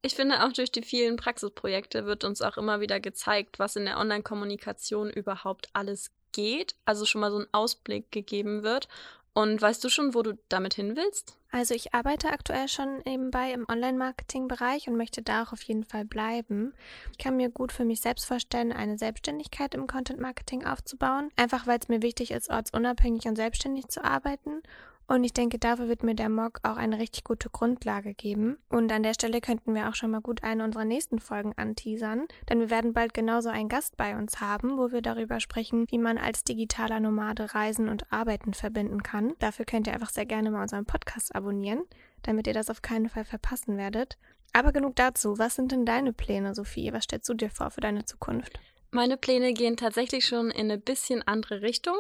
Ich 0.01 0.15
finde, 0.15 0.43
auch 0.43 0.53
durch 0.53 0.73
die 0.73 0.83
vielen 0.83 1.17
Praxisprojekte 1.17 2.07
wird 2.07 2.25
uns 2.25 2.41
auch 2.41 2.57
immer 2.57 2.81
wieder 2.81 2.99
gezeigt, 2.99 3.59
was 3.59 3.77
in 3.77 3.85
der 3.85 3.99
Online-Kommunikation 3.99 5.11
überhaupt 5.11 5.69
alles 5.75 6.11
geht. 6.33 6.75
Also 6.87 7.05
schon 7.05 7.21
mal 7.21 7.31
so 7.31 7.41
ein 7.41 7.47
Ausblick 7.53 8.11
gegeben 8.11 8.63
wird. 8.63 8.89
Und 9.35 9.63
weißt 9.63 9.83
du 9.83 9.89
schon, 9.89 10.15
wo 10.15 10.23
du 10.23 10.39
damit 10.49 10.75
hin 10.75 10.95
willst? 10.95 11.39
Also 11.51 11.75
ich 11.75 11.95
arbeite 11.95 12.29
aktuell 12.29 12.69
schon 12.69 13.01
nebenbei 13.07 13.53
im 13.53 13.67
Online-Marketing-Bereich 13.67 14.89
und 14.89 14.97
möchte 14.97 15.23
da 15.23 15.43
auch 15.43 15.53
auf 15.53 15.63
jeden 15.63 15.85
Fall 15.85 16.05
bleiben. 16.05 16.75
Ich 17.13 17.19
kann 17.19 17.37
mir 17.37 17.49
gut 17.49 17.73
für 17.73 17.85
mich 17.85 18.03
selbst 18.03 18.27
vorstellen, 18.27 18.73
eine 18.73 18.99
Selbstständigkeit 18.99 19.75
im 19.75 19.87
Content-Marketing 19.87 20.65
aufzubauen, 20.65 21.31
einfach 21.37 21.67
weil 21.67 21.79
es 21.79 21.89
mir 21.89 22.03
wichtig 22.03 22.31
ist, 22.31 22.51
ortsunabhängig 22.51 23.27
und 23.27 23.37
selbstständig 23.37 23.89
zu 23.89 24.05
arbeiten 24.05 24.63
und 25.09 25.25
ich 25.25 25.33
denke, 25.33 25.59
dafür 25.59 25.89
wird 25.89 26.03
mir 26.03 26.15
der 26.15 26.29
Mock 26.29 26.61
auch 26.63 26.77
eine 26.77 26.99
richtig 26.99 27.25
gute 27.25 27.51
Grundlage 27.51 28.15
geben. 28.15 28.59
Und 28.69 28.91
an 28.93 29.03
der 29.03 29.15
Stelle 29.15 29.41
könnten 29.41 29.75
wir 29.75 29.89
auch 29.89 29.95
schon 29.95 30.11
mal 30.11 30.21
gut 30.21 30.43
eine 30.43 30.65
unserer 30.65 30.85
nächsten 30.85 31.19
Folgen 31.19 31.53
anteasern, 31.57 32.27
denn 32.49 32.61
wir 32.61 32.71
werden 32.71 32.93
bald 32.93 33.15
genauso 33.15 33.49
einen 33.49 33.69
Gast 33.69 33.97
bei 33.97 34.17
uns 34.17 34.41
haben, 34.41 34.79
wo 34.79 34.93
wir 34.93 35.03
darüber 35.03 35.41
sprechen, 35.41 35.87
wie 35.91 35.99
man 35.99 36.19
als 36.19 36.45
digitaler 36.45 37.01
Nomade 37.01 37.55
Reisen 37.55 37.89
und 37.89 38.11
Arbeiten 38.13 38.55
verbinden 38.55 39.03
kann. 39.03 39.35
Dafür 39.39 39.65
könnt 39.65 39.87
ihr 39.87 39.93
einfach 39.93 40.11
sehr 40.11 40.27
gerne 40.27 40.51
mal 40.51 40.63
unseren 40.63 40.87
Podcast 40.87 41.35
abonnieren, 41.35 41.83
damit 42.23 42.47
ihr 42.47 42.55
das 42.55 42.71
auf 42.71 42.83
keinen 42.83 43.09
Fall 43.09 43.25
verpassen 43.25 43.77
werdet. 43.77 44.17
Aber 44.53 44.73
genug 44.73 44.97
dazu. 44.97 45.39
Was 45.39 45.55
sind 45.55 45.73
denn 45.73 45.87
deine 45.87 46.13
Pläne, 46.13 46.55
Sophie? 46.55 46.93
Was 46.93 47.05
stellst 47.05 47.29
du 47.29 47.35
dir 47.35 47.51
vor 47.51 47.71
für 47.71 47.81
deine 47.81 48.05
Zukunft? 48.05 48.61
Meine 48.91 49.17
Pläne 49.17 49.55
gehen 49.55 49.79
tatsächlich 49.79 50.27
schon 50.27 50.51
in 50.51 50.71
eine 50.71 50.77
bisschen 50.77 51.23
andere 51.23 51.63
Richtung. 51.63 51.97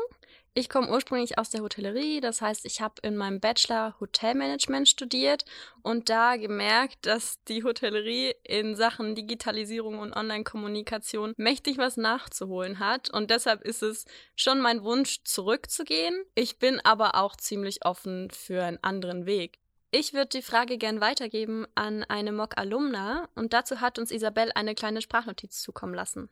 Ich 0.55 0.69
komme 0.69 0.91
ursprünglich 0.91 1.39
aus 1.39 1.49
der 1.49 1.63
Hotellerie, 1.63 2.21
das 2.21 2.43
heißt, 2.43 2.67
ich 2.67 2.83
habe 2.83 2.97
in 3.01 3.17
meinem 3.17 3.41
Bachelor 3.41 3.97
Hotelmanagement 4.01 4.87
studiert 4.87 5.47
und 5.81 6.11
da 6.11 6.37
gemerkt, 6.37 7.07
dass 7.07 7.43
die 7.45 7.65
Hotellerie 7.65 8.35
in 8.45 8.77
Sachen 8.77 9.15
Digitalisierung 9.15 9.99
und 9.99 10.13
Online-Kommunikation 10.13 11.33
mächtig 11.39 11.79
was 11.79 11.97
nachzuholen 11.97 12.81
hat 12.81 13.09
und 13.09 13.31
deshalb 13.31 13.63
ist 13.63 13.83
es 13.83 14.05
schon 14.37 14.61
mein 14.61 14.85
Wunsch, 14.85 15.23
zurückzugehen. 15.25 16.23
Ich 16.35 16.59
bin 16.59 16.81
aber 16.85 17.15
auch 17.15 17.35
ziemlich 17.37 17.87
offen 17.87 18.31
für 18.31 18.63
einen 18.63 18.79
anderen 18.83 19.25
Weg. 19.25 19.59
Ich 19.91 20.13
würde 20.13 20.39
die 20.39 20.43
Frage 20.43 20.77
gern 20.77 21.01
weitergeben 21.01 21.67
an 21.75 22.05
eine 22.05 22.31
Mock-Alumna 22.31 23.31
und 23.37 23.55
dazu 23.55 23.81
hat 23.81 23.99
uns 23.99 24.11
Isabel 24.11 24.53
eine 24.55 24.75
kleine 24.75 25.01
Sprachnotiz 25.01 25.63
zukommen 25.63 25.95
lassen. 25.95 26.29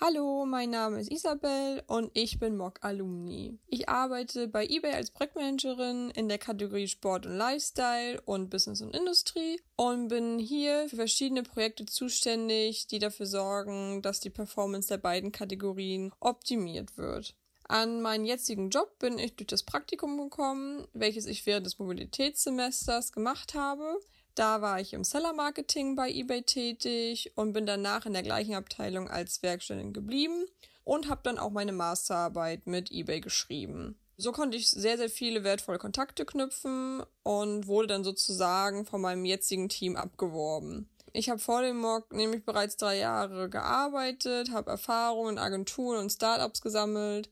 Hallo, 0.00 0.44
mein 0.44 0.70
Name 0.70 1.00
ist 1.00 1.10
Isabel 1.10 1.80
und 1.86 2.10
ich 2.14 2.40
bin 2.40 2.56
Mock 2.56 2.80
Alumni. 2.82 3.60
Ich 3.68 3.88
arbeite 3.88 4.48
bei 4.48 4.66
eBay 4.66 4.92
als 4.92 5.12
Projektmanagerin 5.12 6.10
in 6.10 6.28
der 6.28 6.38
Kategorie 6.38 6.88
Sport 6.88 7.26
und 7.26 7.36
Lifestyle 7.36 8.20
und 8.22 8.50
Business 8.50 8.82
und 8.82 8.94
Industrie 8.94 9.60
und 9.76 10.08
bin 10.08 10.40
hier 10.40 10.88
für 10.88 10.96
verschiedene 10.96 11.44
Projekte 11.44 11.86
zuständig, 11.86 12.88
die 12.88 12.98
dafür 12.98 13.26
sorgen, 13.26 14.02
dass 14.02 14.18
die 14.18 14.30
Performance 14.30 14.88
der 14.88 14.98
beiden 14.98 15.30
Kategorien 15.30 16.12
optimiert 16.18 16.96
wird. 16.98 17.36
An 17.68 18.02
meinen 18.02 18.24
jetzigen 18.24 18.70
Job 18.70 18.98
bin 18.98 19.18
ich 19.18 19.36
durch 19.36 19.46
das 19.46 19.62
Praktikum 19.62 20.18
gekommen, 20.18 20.88
welches 20.92 21.26
ich 21.26 21.46
während 21.46 21.66
des 21.66 21.78
Mobilitätssemesters 21.78 23.12
gemacht 23.12 23.54
habe. 23.54 24.00
Da 24.34 24.60
war 24.60 24.80
ich 24.80 24.92
im 24.92 25.04
Seller-Marketing 25.04 25.94
bei 25.94 26.10
eBay 26.10 26.42
tätig 26.42 27.32
und 27.36 27.52
bin 27.52 27.66
danach 27.66 28.04
in 28.04 28.14
der 28.14 28.24
gleichen 28.24 28.54
Abteilung 28.54 29.08
als 29.08 29.42
Werkstättin 29.42 29.92
geblieben 29.92 30.46
und 30.82 31.08
habe 31.08 31.20
dann 31.22 31.38
auch 31.38 31.50
meine 31.50 31.72
Masterarbeit 31.72 32.66
mit 32.66 32.90
eBay 32.90 33.20
geschrieben. 33.20 33.96
So 34.16 34.32
konnte 34.32 34.56
ich 34.56 34.70
sehr, 34.70 34.96
sehr 34.96 35.08
viele 35.08 35.44
wertvolle 35.44 35.78
Kontakte 35.78 36.24
knüpfen 36.24 37.02
und 37.22 37.66
wurde 37.66 37.88
dann 37.88 38.04
sozusagen 38.04 38.86
von 38.86 39.00
meinem 39.00 39.24
jetzigen 39.24 39.68
Team 39.68 39.96
abgeworben. 39.96 40.88
Ich 41.12 41.30
habe 41.30 41.38
vor 41.38 41.62
dem 41.62 41.78
Mock 41.78 42.12
nämlich 42.12 42.44
bereits 42.44 42.76
drei 42.76 42.98
Jahre 42.98 43.48
gearbeitet, 43.48 44.50
habe 44.50 44.72
Erfahrungen 44.72 45.36
in 45.36 45.38
Agenturen 45.38 46.00
und 46.00 46.10
Startups 46.10 46.60
gesammelt 46.60 47.30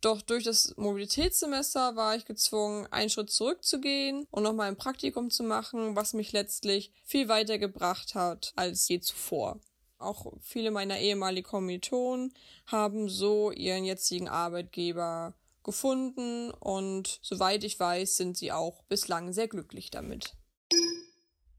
doch 0.00 0.22
durch 0.22 0.44
das 0.44 0.74
Mobilitätssemester 0.76 1.96
war 1.96 2.16
ich 2.16 2.24
gezwungen, 2.24 2.86
einen 2.92 3.10
Schritt 3.10 3.30
zurückzugehen 3.30 4.26
und 4.30 4.42
nochmal 4.42 4.68
ein 4.68 4.76
Praktikum 4.76 5.30
zu 5.30 5.42
machen, 5.42 5.96
was 5.96 6.12
mich 6.12 6.32
letztlich 6.32 6.92
viel 7.04 7.28
weiter 7.28 7.58
gebracht 7.58 8.14
hat 8.14 8.52
als 8.56 8.88
je 8.88 9.00
zuvor. 9.00 9.60
Auch 9.98 10.32
viele 10.42 10.70
meiner 10.70 10.98
ehemaligen 10.98 11.48
Kommilitonen 11.48 12.34
haben 12.66 13.08
so 13.08 13.50
ihren 13.50 13.84
jetzigen 13.84 14.28
Arbeitgeber 14.28 15.34
gefunden 15.64 16.50
und 16.50 17.18
soweit 17.22 17.64
ich 17.64 17.80
weiß, 17.80 18.16
sind 18.16 18.36
sie 18.36 18.52
auch 18.52 18.82
bislang 18.84 19.32
sehr 19.32 19.48
glücklich 19.48 19.90
damit. 19.90 20.34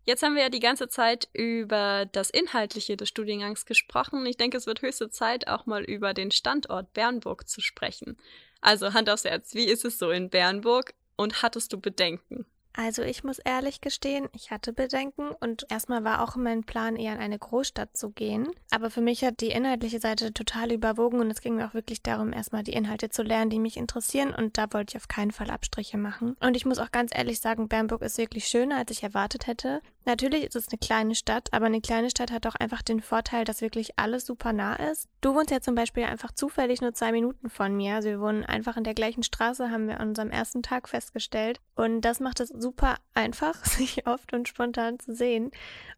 Jetzt 0.07 0.23
haben 0.23 0.35
wir 0.35 0.43
ja 0.43 0.49
die 0.49 0.61
ganze 0.61 0.87
Zeit 0.87 1.27
über 1.33 2.05
das 2.09 2.29
Inhaltliche 2.29 2.95
des 2.95 3.09
Studiengangs 3.09 3.65
gesprochen. 3.65 4.25
Ich 4.25 4.37
denke, 4.37 4.55
es 4.55 4.65
wird 4.65 4.81
höchste 4.81 5.09
Zeit, 5.09 5.49
auch 5.49 5.65
mal 5.65 5.83
über 5.83 6.13
den 6.13 6.31
Standort 6.31 6.93
Bernburg 6.93 7.49
zu 7.49 7.59
sprechen. 7.59 8.15
Also 8.61 8.93
Hand 8.93 9.09
aufs 9.09 9.25
Herz, 9.25 9.53
wie 9.53 9.65
ist 9.65 9.83
es 9.83 9.99
so 9.99 10.09
in 10.09 10.29
Bernburg 10.29 10.93
und 11.17 11.41
hattest 11.43 11.73
du 11.73 11.81
Bedenken? 11.81 12.45
Also 12.71 13.01
ich 13.01 13.23
muss 13.23 13.39
ehrlich 13.39 13.81
gestehen, 13.81 14.29
ich 14.33 14.51
hatte 14.51 14.71
Bedenken 14.71 15.31
und 15.39 15.65
erstmal 15.67 16.03
war 16.03 16.21
auch 16.21 16.35
mein 16.35 16.63
Plan, 16.63 16.95
eher 16.95 17.13
in 17.13 17.19
eine 17.19 17.39
Großstadt 17.39 17.97
zu 17.97 18.11
gehen. 18.11 18.49
Aber 18.69 18.91
für 18.91 19.01
mich 19.01 19.23
hat 19.23 19.41
die 19.41 19.49
inhaltliche 19.49 19.99
Seite 19.99 20.31
total 20.31 20.71
überwogen 20.71 21.19
und 21.19 21.31
es 21.31 21.41
ging 21.41 21.55
mir 21.55 21.67
auch 21.67 21.73
wirklich 21.73 22.03
darum, 22.03 22.33
erstmal 22.33 22.61
die 22.61 22.73
Inhalte 22.73 23.09
zu 23.09 23.23
lernen, 23.23 23.49
die 23.49 23.57
mich 23.57 23.77
interessieren 23.77 24.31
und 24.31 24.59
da 24.59 24.71
wollte 24.71 24.91
ich 24.91 25.01
auf 25.01 25.07
keinen 25.07 25.31
Fall 25.31 25.49
Abstriche 25.49 25.97
machen. 25.97 26.37
Und 26.39 26.55
ich 26.55 26.67
muss 26.67 26.77
auch 26.77 26.91
ganz 26.91 27.11
ehrlich 27.15 27.39
sagen, 27.39 27.67
Bernburg 27.67 28.03
ist 28.03 28.19
wirklich 28.19 28.47
schöner, 28.47 28.77
als 28.77 28.91
ich 28.91 29.01
erwartet 29.01 29.47
hätte. 29.47 29.81
Natürlich 30.07 30.45
ist 30.45 30.55
es 30.55 30.69
eine 30.69 30.77
kleine 30.77 31.15
Stadt, 31.15 31.49
aber 31.51 31.65
eine 31.65 31.81
kleine 31.81 32.09
Stadt 32.09 32.31
hat 32.31 32.47
auch 32.47 32.55
einfach 32.55 32.81
den 32.81 33.01
Vorteil, 33.01 33.43
dass 33.43 33.59
wirklich 33.59 33.99
alles 33.99 34.25
super 34.25 34.53
nah 34.53 34.77
ist. 34.77 35.09
Du 35.19 35.35
wohnst 35.35 35.51
ja 35.51 35.59
zum 35.59 35.75
Beispiel 35.75 36.05
einfach 36.05 36.31
zufällig 36.31 36.79
nur 36.79 36.93
zwei 36.93 37.11
Minuten 37.11 37.49
von 37.49 37.75
mir. 37.75 37.95
Also 37.95 38.07
wir 38.07 38.21
wohnen 38.21 38.45
einfach 38.45 38.77
in 38.77 38.85
der 38.85 38.93
gleichen 38.93 39.21
Straße, 39.21 39.69
haben 39.69 39.89
wir 39.89 39.99
an 39.99 40.07
unserem 40.07 40.29
ersten 40.29 40.63
Tag 40.63 40.87
festgestellt. 40.87 41.59
Und 41.75 41.99
das 41.99 42.21
macht 42.21 42.39
es 42.39 42.47
super 42.47 42.95
einfach, 43.15 43.65
sich 43.65 44.07
oft 44.07 44.31
und 44.31 44.47
spontan 44.47 44.97
zu 44.97 45.13
sehen. 45.13 45.51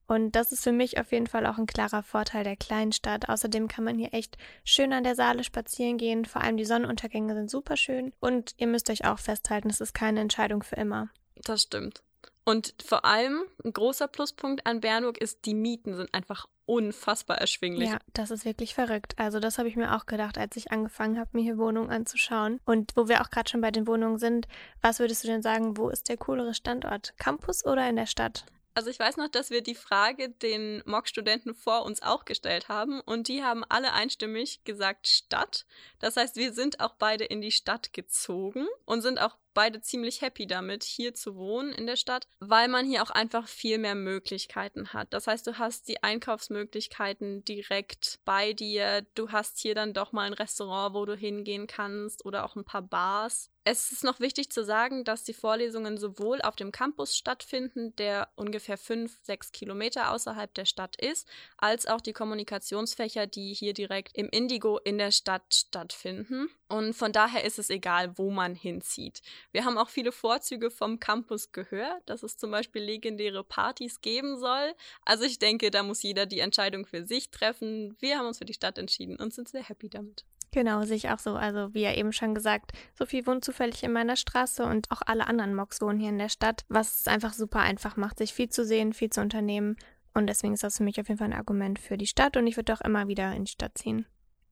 Und 0.08 0.32
das 0.32 0.52
ist 0.52 0.64
für 0.64 0.72
mich 0.72 1.00
auf 1.00 1.12
jeden 1.12 1.28
Fall 1.28 1.46
auch 1.46 1.60
ein 1.60 1.68
klarer 1.68 2.02
Vorteil 2.02 2.44
der 2.44 2.56
kleinen 2.58 2.94
Stadt. 2.94 3.30
Außerdem 3.30 3.68
kann 3.68 3.84
man 3.84 4.00
hier 4.00 4.16
echt 4.16 4.40
schön 4.64 4.92
an 4.92 5.04
der 5.04 5.14
Saale 5.14 5.44
spazieren 5.44 6.00
gehen. 6.00 6.26
Vor 6.26 6.42
allem 6.42 6.58
die 6.58 6.66
Sonnenuntergänge 6.66 7.36
sind 7.36 7.52
super 7.52 7.78
schön. 7.78 8.12
Und 8.20 8.56
ihr 8.58 8.66
müsst 8.66 8.90
euch 8.90 9.06
auch 9.06 9.20
festhalten, 9.20 9.70
es 9.70 9.82
ist 9.82 9.94
keine 9.94 10.20
Entscheidung 10.22 10.64
für 10.64 10.78
immer. 10.78 11.10
Das 11.36 11.62
stimmt. 11.62 12.02
Und 12.46 12.74
vor 12.84 13.06
allem 13.06 13.44
ein 13.64 13.74
großer 13.74 14.08
Pluspunkt 14.08 14.66
an 14.66 14.82
Bernburg 14.82 15.20
ist, 15.20 15.46
die 15.46 15.54
Mieten 15.54 15.96
sind 15.96 16.14
einfach 16.14 16.48
unfassbar 16.66 17.40
erschwinglich. 17.40 17.90
Ja, 17.90 17.98
das 18.14 18.30
ist 18.30 18.46
wirklich 18.46 18.76
verrückt. 18.76 19.14
Also 19.18 19.40
das 19.40 19.58
habe 19.58 19.68
ich 19.68 19.76
mir 19.76 19.96
auch 19.96 20.06
gedacht, 20.06 20.38
als 20.38 20.56
ich 20.56 20.72
angefangen 20.72 21.20
habe, 21.20 21.32
mir 21.34 21.42
hier 21.42 21.58
Wohnungen 21.58 21.90
anzuschauen. 21.90 22.60
Und 22.66 22.92
wo 22.96 23.08
wir 23.08 23.22
auch 23.22 23.32
gerade 23.32 23.50
schon 23.50 23.62
bei 23.62 23.72
den 23.72 23.88
Wohnungen 23.88 24.20
sind, 24.20 24.48
was 24.82 25.00
würdest 25.00 25.24
du 25.24 25.28
denn 25.28 25.42
sagen, 25.42 25.78
wo 25.78 25.90
ist 25.90 26.10
der 26.10 26.18
coolere 26.18 26.54
Standort? 26.54 27.14
Campus 27.18 27.66
oder 27.66 27.90
in 27.90 27.96
der 27.96 28.06
Stadt? 28.06 28.46
Also 28.76 28.92
ich 28.92 29.00
weiß 29.00 29.18
noch, 29.18 29.30
dass 29.30 29.50
wir 29.50 29.62
die 29.62 29.76
Frage 29.76 30.30
den 30.30 30.84
Mock-Studenten 30.86 31.54
vor 31.54 31.84
uns 31.84 32.02
auch 32.02 32.24
gestellt 32.24 32.70
haben 32.70 33.02
und 33.02 33.28
die 33.28 33.44
haben 33.44 33.64
alle 33.68 33.94
einstimmig 33.94 34.64
gesagt 34.64 35.08
Stadt. 35.08 35.66
Das 36.00 36.16
heißt, 36.18 36.36
wir 36.36 36.54
sind 36.54 36.80
auch 36.80 36.94
beide 36.94 37.26
in 37.26 37.42
die 37.42 37.52
Stadt 37.52 37.94
gezogen 37.94 38.68
und 38.86 39.02
sind 39.02 39.20
auch 39.20 39.38
beide 39.60 39.82
ziemlich 39.82 40.22
happy 40.22 40.48
damit, 40.48 40.86
hier 40.86 41.14
zu 41.14 41.36
wohnen 41.36 41.74
in 41.74 41.86
der 41.86 41.98
Stadt, 41.98 42.30
weil 42.40 42.70
man 42.70 42.86
hier 42.86 43.04
auch 43.04 43.10
einfach 43.10 43.46
viel 43.46 43.78
mehr 43.78 43.94
Möglichkeiten 43.94 44.94
hat. 44.94 45.14
Das 45.14 45.28
heißt, 45.28 45.46
du 45.48 45.58
hast 45.58 45.90
die 45.90 46.02
Einkaufsmöglichkeiten 46.02 47.44
direkt 47.44 48.20
bei 48.24 48.54
dir. 48.54 49.06
Du 49.16 49.34
hast 49.34 49.60
hier 49.60 49.76
dann 49.76 49.92
doch 49.92 50.14
mal 50.14 50.28
ein 50.28 50.34
Restaurant, 50.34 50.96
wo 50.96 51.04
du 51.04 51.14
hingehen 51.14 51.68
kannst 51.68 52.24
oder 52.24 52.46
auch 52.46 52.56
ein 52.56 52.64
paar 52.64 52.84
Bars. 52.84 53.52
Es 53.66 53.92
ist 53.92 54.04
noch 54.04 54.20
wichtig 54.20 54.50
zu 54.50 54.64
sagen, 54.64 55.04
dass 55.04 55.26
die 55.26 55.34
Vorlesungen 55.34 55.98
sowohl 55.98 56.42
auf 56.42 56.56
dem 56.56 56.72
Campus 56.72 57.16
stattfinden, 57.16 57.96
der 57.98 58.30
ungefähr 58.36 58.78
fünf, 58.78 59.20
sechs 59.22 59.52
Kilometer 59.52 60.12
außerhalb 60.12 60.52
der 60.54 60.66
Stadt 60.66 60.96
ist, 60.96 61.28
als 61.58 61.86
auch 61.86 62.02
die 62.02 62.14
Kommunikationsfächer, 62.14 63.28
die 63.28 63.54
hier 63.54 63.74
direkt 63.74 64.18
im 64.18 64.30
Indigo 64.30 64.80
in 64.80 64.98
der 64.98 65.12
Stadt 65.12 65.54
stattfinden. 65.54 66.50
Und 66.68 66.94
von 66.94 67.12
daher 67.12 67.44
ist 67.44 67.60
es 67.60 67.70
egal, 67.70 68.18
wo 68.18 68.32
man 68.32 68.56
hinzieht. 68.56 69.22
Wir 69.52 69.66
haben 69.66 69.78
auch 69.78 69.90
viele 69.90 70.12
Vorzüge 70.12 70.70
vom 70.70 71.00
Campus 71.00 71.52
gehört, 71.52 72.08
dass 72.08 72.24
es 72.24 72.38
zum 72.38 72.52
Beispiel 72.52 72.84
legendäre 72.84 73.44
Partys 73.44 74.02
geben 74.02 74.38
soll. 74.38 74.74
Also 75.06 75.24
ich 75.24 75.40
denke, 75.40 75.72
da 75.72 75.84
muss 75.84 76.04
jeder 76.04 76.26
die 76.26 76.40
Entscheidung 76.40 76.86
für 76.86 77.06
sich 77.06 77.32
treffen. 77.32 77.96
Wir 78.00 78.18
haben 78.18 78.28
uns 78.28 78.38
für 78.38 78.46
die 78.46 78.54
Stadt 78.54 78.78
entschieden 78.78 79.16
und 79.16 79.34
sind 79.34 79.50
sehr 79.50 79.64
happy 79.64 79.90
damit. 79.90 80.26
Genau, 80.52 80.84
sehe 80.84 80.98
ich 80.98 81.10
auch 81.10 81.20
so. 81.20 81.36
Also 81.36 81.74
wie 81.74 81.82
ja 81.82 81.94
eben 81.94 82.12
schon 82.12 82.34
gesagt, 82.34 82.72
Sophie 82.98 83.26
wohnt 83.26 83.46
zufällig 83.46 83.84
in 83.84 83.92
meiner 83.92 84.16
Straße 84.16 84.64
und 84.64 84.90
auch 84.92 85.02
alle 85.06 85.28
anderen 85.28 85.56
Mocks 85.56 85.82
wohnen 85.82 86.00
hier 86.00 86.10
in 86.10 86.18
der 86.18 86.30
Stadt, 86.30 86.66
was 86.70 87.02
es 87.02 87.08
einfach 87.08 87.34
super 87.34 87.60
einfach 87.60 87.98
macht, 87.98 88.18
sich 88.18 88.34
viel 88.34 88.50
zu 88.50 88.66
sehen, 88.66 88.94
viel 88.94 89.10
zu 89.10 89.22
unternehmen. 89.22 89.78
Und 90.14 90.28
deswegen 90.28 90.54
ist 90.54 90.64
das 90.64 90.78
für 90.78 90.84
mich 90.84 91.00
auf 91.00 91.08
jeden 91.08 91.20
Fall 91.20 91.28
ein 91.28 91.38
Argument 91.38 91.78
für 91.78 91.98
die 91.98 92.08
Stadt 92.08 92.36
und 92.36 92.48
ich 92.48 92.56
würde 92.56 92.74
auch 92.74 92.82
immer 92.82 93.08
wieder 93.08 93.34
in 93.34 93.46
die 93.46 93.52
Stadt 93.52 93.78
ziehen. 93.78 94.06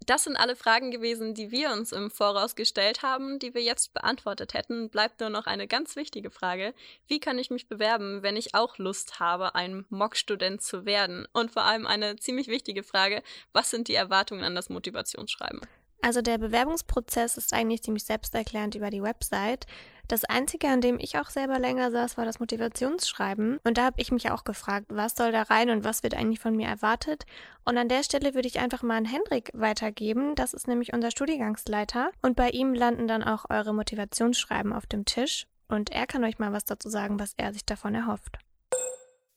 Das 0.08 0.24
sind 0.24 0.38
alle 0.38 0.56
Fragen 0.56 0.90
gewesen, 0.90 1.34
die 1.34 1.52
wir 1.52 1.70
uns 1.74 1.92
im 1.92 2.10
Voraus 2.10 2.56
gestellt 2.56 3.04
haben, 3.04 3.40
die 3.40 3.54
wir 3.54 3.62
jetzt 3.62 3.94
beantwortet 3.94 4.54
hätten. 4.54 4.90
Bleibt 4.90 5.20
nur 5.20 5.30
noch 5.30 5.48
eine 5.48 5.68
ganz 5.68 5.98
wichtige 5.98 6.32
Frage. 6.32 6.74
Wie 7.08 7.20
kann 7.20 7.38
ich 7.38 7.50
mich 7.50 7.68
bewerben, 7.68 8.24
wenn 8.24 8.38
ich 8.38 8.56
auch 8.56 8.78
Lust 8.78 9.20
habe, 9.20 9.54
ein 9.54 9.86
Mock-Student 9.90 10.62
zu 10.62 10.86
werden? 10.86 11.28
Und 11.34 11.52
vor 11.52 11.64
allem 11.64 11.86
eine 11.86 12.16
ziemlich 12.16 12.48
wichtige 12.48 12.84
Frage, 12.84 13.22
was 13.52 13.70
sind 13.70 13.90
die 13.90 13.96
Erwartungen 13.96 14.46
an 14.46 14.56
das 14.56 14.70
Motivationsschreiben? 14.70 15.60
Also 16.02 16.22
der 16.22 16.38
Bewerbungsprozess 16.38 17.36
ist 17.36 17.52
eigentlich 17.52 17.84
ziemlich 17.84 18.06
selbsterklärend 18.06 18.76
über 18.76 18.90
die 18.90 19.04
Website. 19.04 19.66
Das 20.08 20.24
Einzige, 20.24 20.70
an 20.70 20.80
dem 20.80 21.00
ich 21.00 21.18
auch 21.20 21.30
selber 21.30 21.60
länger 21.60 21.92
saß, 21.92 22.18
war 22.18 22.24
das 22.24 22.40
Motivationsschreiben. 22.40 23.60
Und 23.66 23.78
da 23.78 23.84
habe 23.84 24.00
ich 24.00 24.12
mich 24.12 24.32
auch 24.32 24.46
gefragt, 24.46 24.86
was 24.90 25.16
soll 25.16 25.34
da 25.34 25.42
rein 25.42 25.70
und 25.70 25.84
was 25.84 26.02
wird 26.02 26.14
eigentlich 26.14 26.40
von 26.40 26.56
mir 26.56 26.68
erwartet. 26.68 27.26
Und 27.66 27.78
an 27.78 27.90
der 27.90 28.04
Stelle 28.04 28.34
würde 28.34 28.48
ich 28.48 28.60
einfach 28.60 28.84
mal 28.84 28.96
an 28.96 29.06
Hendrik 29.06 29.52
weitergeben. 29.54 30.36
Das 30.36 30.54
ist 30.54 30.68
nämlich 30.68 30.94
unser 30.94 31.12
Studiengangsleiter. 31.12 32.12
Und 32.22 32.38
bei 32.38 32.52
ihm 32.52 32.74
landen 32.74 33.08
dann 33.10 33.24
auch 33.24 33.50
eure 33.50 33.74
Motivationsschreiben 33.74 34.72
auf 34.72 34.86
dem 34.86 35.04
Tisch. 35.04 35.46
Und 35.68 35.92
er 35.92 36.08
kann 36.08 36.24
euch 36.24 36.40
mal 36.40 36.54
was 36.54 36.64
dazu 36.64 36.88
sagen, 36.88 37.20
was 37.20 37.34
er 37.36 37.52
sich 37.52 37.66
davon 37.66 37.94
erhofft. 37.94 38.40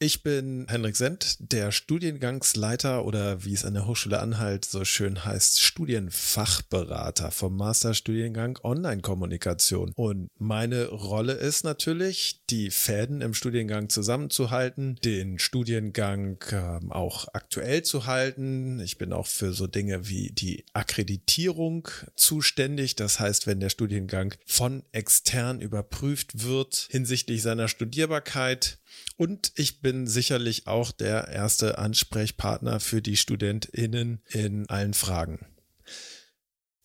Ich 0.03 0.23
bin 0.23 0.65
Henrik 0.67 0.97
Sendt, 0.97 1.37
der 1.53 1.73
Studiengangsleiter 1.73 3.05
oder 3.05 3.45
wie 3.45 3.53
es 3.53 3.67
an 3.67 3.75
der 3.75 3.87
Hochschule 3.87 4.19
Anhalt 4.19 4.65
so 4.65 4.87
schön 4.87 5.27
heißt, 5.27 5.61
Studienfachberater 5.61 7.31
vom 7.31 7.55
Masterstudiengang 7.59 8.59
Online-Kommunikation. 8.63 9.93
Und 9.97 10.31
meine 10.39 10.87
Rolle 10.87 11.35
ist 11.35 11.65
natürlich, 11.65 12.41
die 12.49 12.71
Fäden 12.71 13.21
im 13.21 13.35
Studiengang 13.35 13.91
zusammenzuhalten, 13.91 14.97
den 15.05 15.39
Studiengang 15.39 16.43
äh, 16.51 16.81
auch 16.89 17.29
aktuell 17.35 17.83
zu 17.83 18.07
halten. 18.07 18.81
Ich 18.81 18.97
bin 18.97 19.13
auch 19.13 19.27
für 19.27 19.53
so 19.53 19.67
Dinge 19.67 20.09
wie 20.09 20.33
die 20.33 20.65
Akkreditierung 20.73 21.89
zuständig. 22.17 22.97
Das 22.97 23.21
heißt, 23.21 23.47
wenn 23.47 23.61
der 23.61 23.69
Studiengang 23.69 24.33
von 24.47 24.83
extern 24.93 25.61
überprüft 25.61 26.43
wird 26.43 26.89
hinsichtlich 26.91 27.43
seiner 27.43 27.69
Studierbarkeit, 27.69 28.79
und 29.17 29.53
ich 29.57 29.81
bin 29.81 30.07
sicherlich 30.07 30.67
auch 30.67 30.93
der 30.93 31.29
erste 31.29 31.79
Ansprechpartner 31.79 32.81
für 32.81 33.03
die 33.03 33.17
StudentInnen 33.17 34.23
in 34.29 34.69
allen 34.69 34.95
Fragen. 34.95 35.47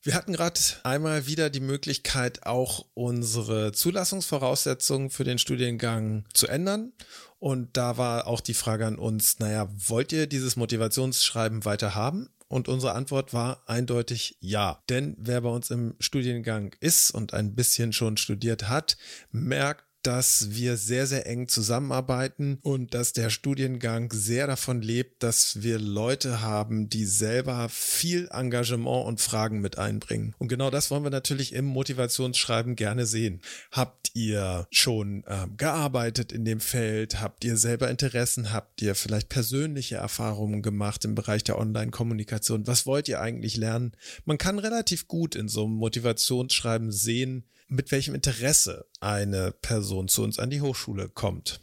Wir 0.05 0.13
hatten 0.13 0.33
gerade 0.33 0.59
einmal 0.83 1.25
wieder 1.25 1.49
die 1.49 1.59
Möglichkeit, 1.59 2.45
auch 2.45 2.85
unsere 2.93 3.71
Zulassungsvoraussetzungen 3.71 5.09
für 5.09 5.23
den 5.23 5.39
Studiengang 5.39 6.25
zu 6.31 6.45
ändern. 6.45 6.93
Und 7.39 7.75
da 7.75 7.97
war 7.97 8.27
auch 8.27 8.41
die 8.41 8.53
Frage 8.53 8.85
an 8.85 8.99
uns, 8.99 9.39
naja, 9.39 9.67
wollt 9.75 10.11
ihr 10.11 10.27
dieses 10.27 10.57
Motivationsschreiben 10.57 11.65
weiter 11.65 11.95
haben? 11.95 12.29
Und 12.47 12.67
unsere 12.67 12.93
Antwort 12.93 13.33
war 13.33 13.67
eindeutig 13.67 14.37
ja. 14.41 14.83
Denn 14.89 15.15
wer 15.17 15.41
bei 15.41 15.49
uns 15.49 15.71
im 15.71 15.95
Studiengang 15.99 16.75
ist 16.79 17.09
und 17.09 17.33
ein 17.33 17.55
bisschen 17.55 17.91
schon 17.91 18.17
studiert 18.17 18.69
hat, 18.69 18.97
merkt, 19.31 19.85
dass 20.05 20.51
wir 20.51 20.77
sehr, 20.77 21.07
sehr 21.07 21.25
eng 21.25 21.47
zusammenarbeiten 21.47 22.59
und 22.61 22.93
dass 22.93 23.11
der 23.11 23.31
Studiengang 23.31 24.11
sehr 24.11 24.45
davon 24.45 24.81
lebt, 24.81 25.23
dass 25.23 25.63
wir 25.63 25.79
Leute 25.79 26.41
haben, 26.41 26.89
die 26.89 27.05
selber 27.05 27.69
viel 27.69 28.27
Engagement 28.31 29.07
und 29.07 29.19
Fragen 29.19 29.61
mit 29.61 29.79
einbringen. 29.79 30.35
Und 30.37 30.47
genau 30.47 30.69
das 30.69 30.91
wollen 30.91 31.03
wir 31.03 31.09
natürlich 31.09 31.53
im 31.53 31.65
Motivationsschreiben 31.65 32.75
gerne 32.75 33.07
sehen. 33.07 33.41
Habt 33.71 34.11
ihr 34.13 34.67
schon 34.69 35.23
äh, 35.25 35.47
gearbeitet 35.57 36.31
in 36.31 36.45
dem 36.45 36.59
Feld? 36.59 37.19
Habt 37.19 37.43
ihr 37.43 37.57
selber 37.57 37.89
Interessen? 37.89 38.53
Habt 38.53 38.83
ihr 38.83 38.93
vielleicht 38.93 39.29
persönliche 39.29 39.95
Erfahrungen 39.95 40.61
gemacht 40.61 41.03
im 41.03 41.15
Bereich 41.15 41.43
der 41.43 41.57
Online-Kommunikation? 41.57 42.67
Was 42.67 42.85
wollt 42.85 43.07
ihr 43.09 43.21
eigentlich 43.21 43.57
lernen? 43.57 43.93
Man 44.23 44.37
kann 44.37 44.59
relativ 44.59 45.07
gut 45.07 45.35
in 45.35 45.47
so 45.47 45.65
einem 45.65 45.73
Motivationsschreiben 45.73 46.91
sehen, 46.91 47.45
mit 47.67 47.91
welchem 47.91 48.15
Interesse 48.15 48.87
eine 48.99 49.51
Person 49.51 50.07
zu 50.07 50.23
uns 50.23 50.39
an 50.39 50.49
die 50.49 50.61
Hochschule 50.61 51.09
kommt. 51.09 51.61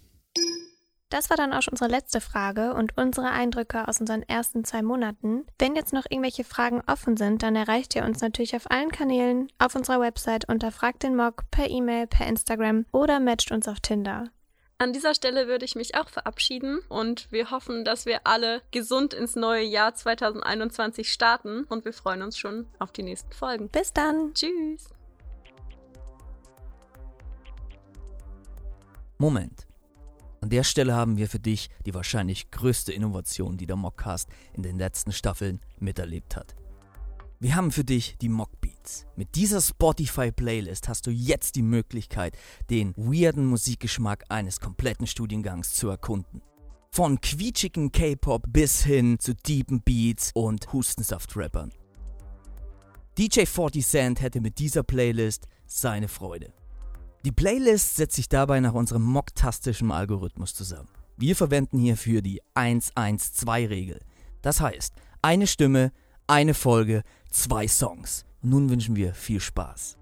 Das 1.13 1.29
war 1.29 1.37
dann 1.37 1.53
auch 1.53 1.61
schon 1.61 1.73
unsere 1.73 1.91
letzte 1.91 2.23
Frage 2.23 2.73
und 2.73 2.97
unsere 2.97 3.29
Eindrücke 3.29 3.87
aus 3.87 4.01
unseren 4.01 4.23
ersten 4.23 4.65
zwei 4.65 4.81
Monaten. 4.81 5.45
Wenn 5.59 5.77
jetzt 5.77 5.93
noch 5.93 6.07
irgendwelche 6.09 6.43
Fragen 6.43 6.83
offen 6.87 7.19
sind, 7.19 7.43
dann 7.43 7.55
erreicht 7.55 7.95
ihr 7.95 8.05
uns 8.05 8.23
natürlich 8.23 8.57
auf 8.57 8.71
allen 8.71 8.91
Kanälen, 8.91 9.49
auf 9.59 9.75
unserer 9.75 10.01
Website 10.01 10.49
unter 10.49 10.73
Fragt 10.73 11.03
den 11.03 11.15
Mock, 11.15 11.45
per 11.51 11.69
E-Mail, 11.69 12.07
per 12.07 12.27
Instagram 12.27 12.87
oder 12.93 13.21
matcht 13.21 13.53
uns 13.53 13.69
auf 13.69 13.81
Tinder. 13.81 14.31
An 14.79 14.95
dieser 14.95 15.15
Stelle 15.15 15.49
würde 15.49 15.67
ich 15.67 15.75
mich 15.75 15.97
auch 15.97 16.09
verabschieden 16.09 16.81
und 16.89 17.31
wir 17.31 17.51
hoffen, 17.51 17.85
dass 17.85 18.07
wir 18.07 18.27
alle 18.27 18.63
gesund 18.71 19.13
ins 19.13 19.37
neue 19.37 19.65
Jahr 19.65 19.95
2021 19.95 21.13
starten 21.13 21.65
und 21.65 21.85
wir 21.85 21.93
freuen 21.93 22.23
uns 22.23 22.39
schon 22.39 22.67
auf 22.79 22.91
die 22.91 23.03
nächsten 23.03 23.33
Folgen. 23.33 23.69
Bis 23.69 23.93
dann. 23.93 24.33
Tschüss. 24.33 24.89
Moment. 29.23 29.69
An 30.41 30.51
der 30.51 30.65
Stelle 30.65 30.97
haben 30.97 31.17
wir 31.17 31.29
für 31.29 31.39
dich 31.39 31.71
die 31.87 31.95
wahrscheinlich 31.95 32.51
größte 32.51 32.93
Innovation, 32.93 33.57
die 33.57 33.67
der 33.67 33.77
Mockcast 33.77 34.29
in 34.53 34.65
den 34.65 34.79
letzten 34.79 35.13
Staffeln 35.13 35.61
miterlebt 35.79 36.35
hat. 36.35 36.57
Wir 37.39 37.55
haben 37.55 37.71
für 37.71 37.85
dich 37.85 38.17
die 38.21 38.29
Mockbeats. 38.29 39.07
Mit 39.15 39.37
dieser 39.37 39.61
Spotify-Playlist 39.61 40.89
hast 40.89 41.07
du 41.07 41.13
jetzt 41.13 41.55
die 41.55 41.63
Möglichkeit, 41.63 42.37
den 42.69 42.95
weirden 42.97 43.47
Musikgeschmack 43.47 44.25
eines 44.29 44.59
kompletten 44.59 45.07
Studiengangs 45.07 45.75
zu 45.75 45.89
erkunden. 45.89 46.43
Von 46.91 47.21
quietschigen 47.21 47.93
K-Pop 47.93 48.47
bis 48.49 48.83
hin 48.83 49.21
zu 49.21 49.37
deepen 49.37 49.83
Beats 49.83 50.33
und 50.35 50.73
Hustensaft-Rappern. 50.73 51.71
DJ 53.17 53.45
40 53.45 53.87
Cent 53.87 54.21
hätte 54.21 54.41
mit 54.41 54.59
dieser 54.59 54.83
Playlist 54.83 55.47
seine 55.65 56.09
Freude. 56.09 56.53
Die 57.25 57.31
Playlist 57.31 57.95
setzt 57.95 58.17
sich 58.17 58.29
dabei 58.29 58.59
nach 58.59 58.73
unserem 58.73 59.03
mocktastischem 59.03 59.93
Algorithmus 59.93 60.55
zusammen. 60.55 60.89
Wir 61.17 61.37
verwenden 61.37 61.79
hierfür 61.79 62.21
die 62.21 62.43
112-Regel. 62.57 64.01
Das 64.41 64.61
heißt, 64.61 64.93
eine 65.23 65.47
Stimme, 65.47 65.93
eine 66.27 66.53
Folge, 66.53 67.03
zwei 67.31 67.69
Songs. 67.69 68.25
Nun 68.41 68.71
wünschen 68.71 68.97
wir 68.97 69.15
viel 69.15 69.39
Spaß. 69.39 69.99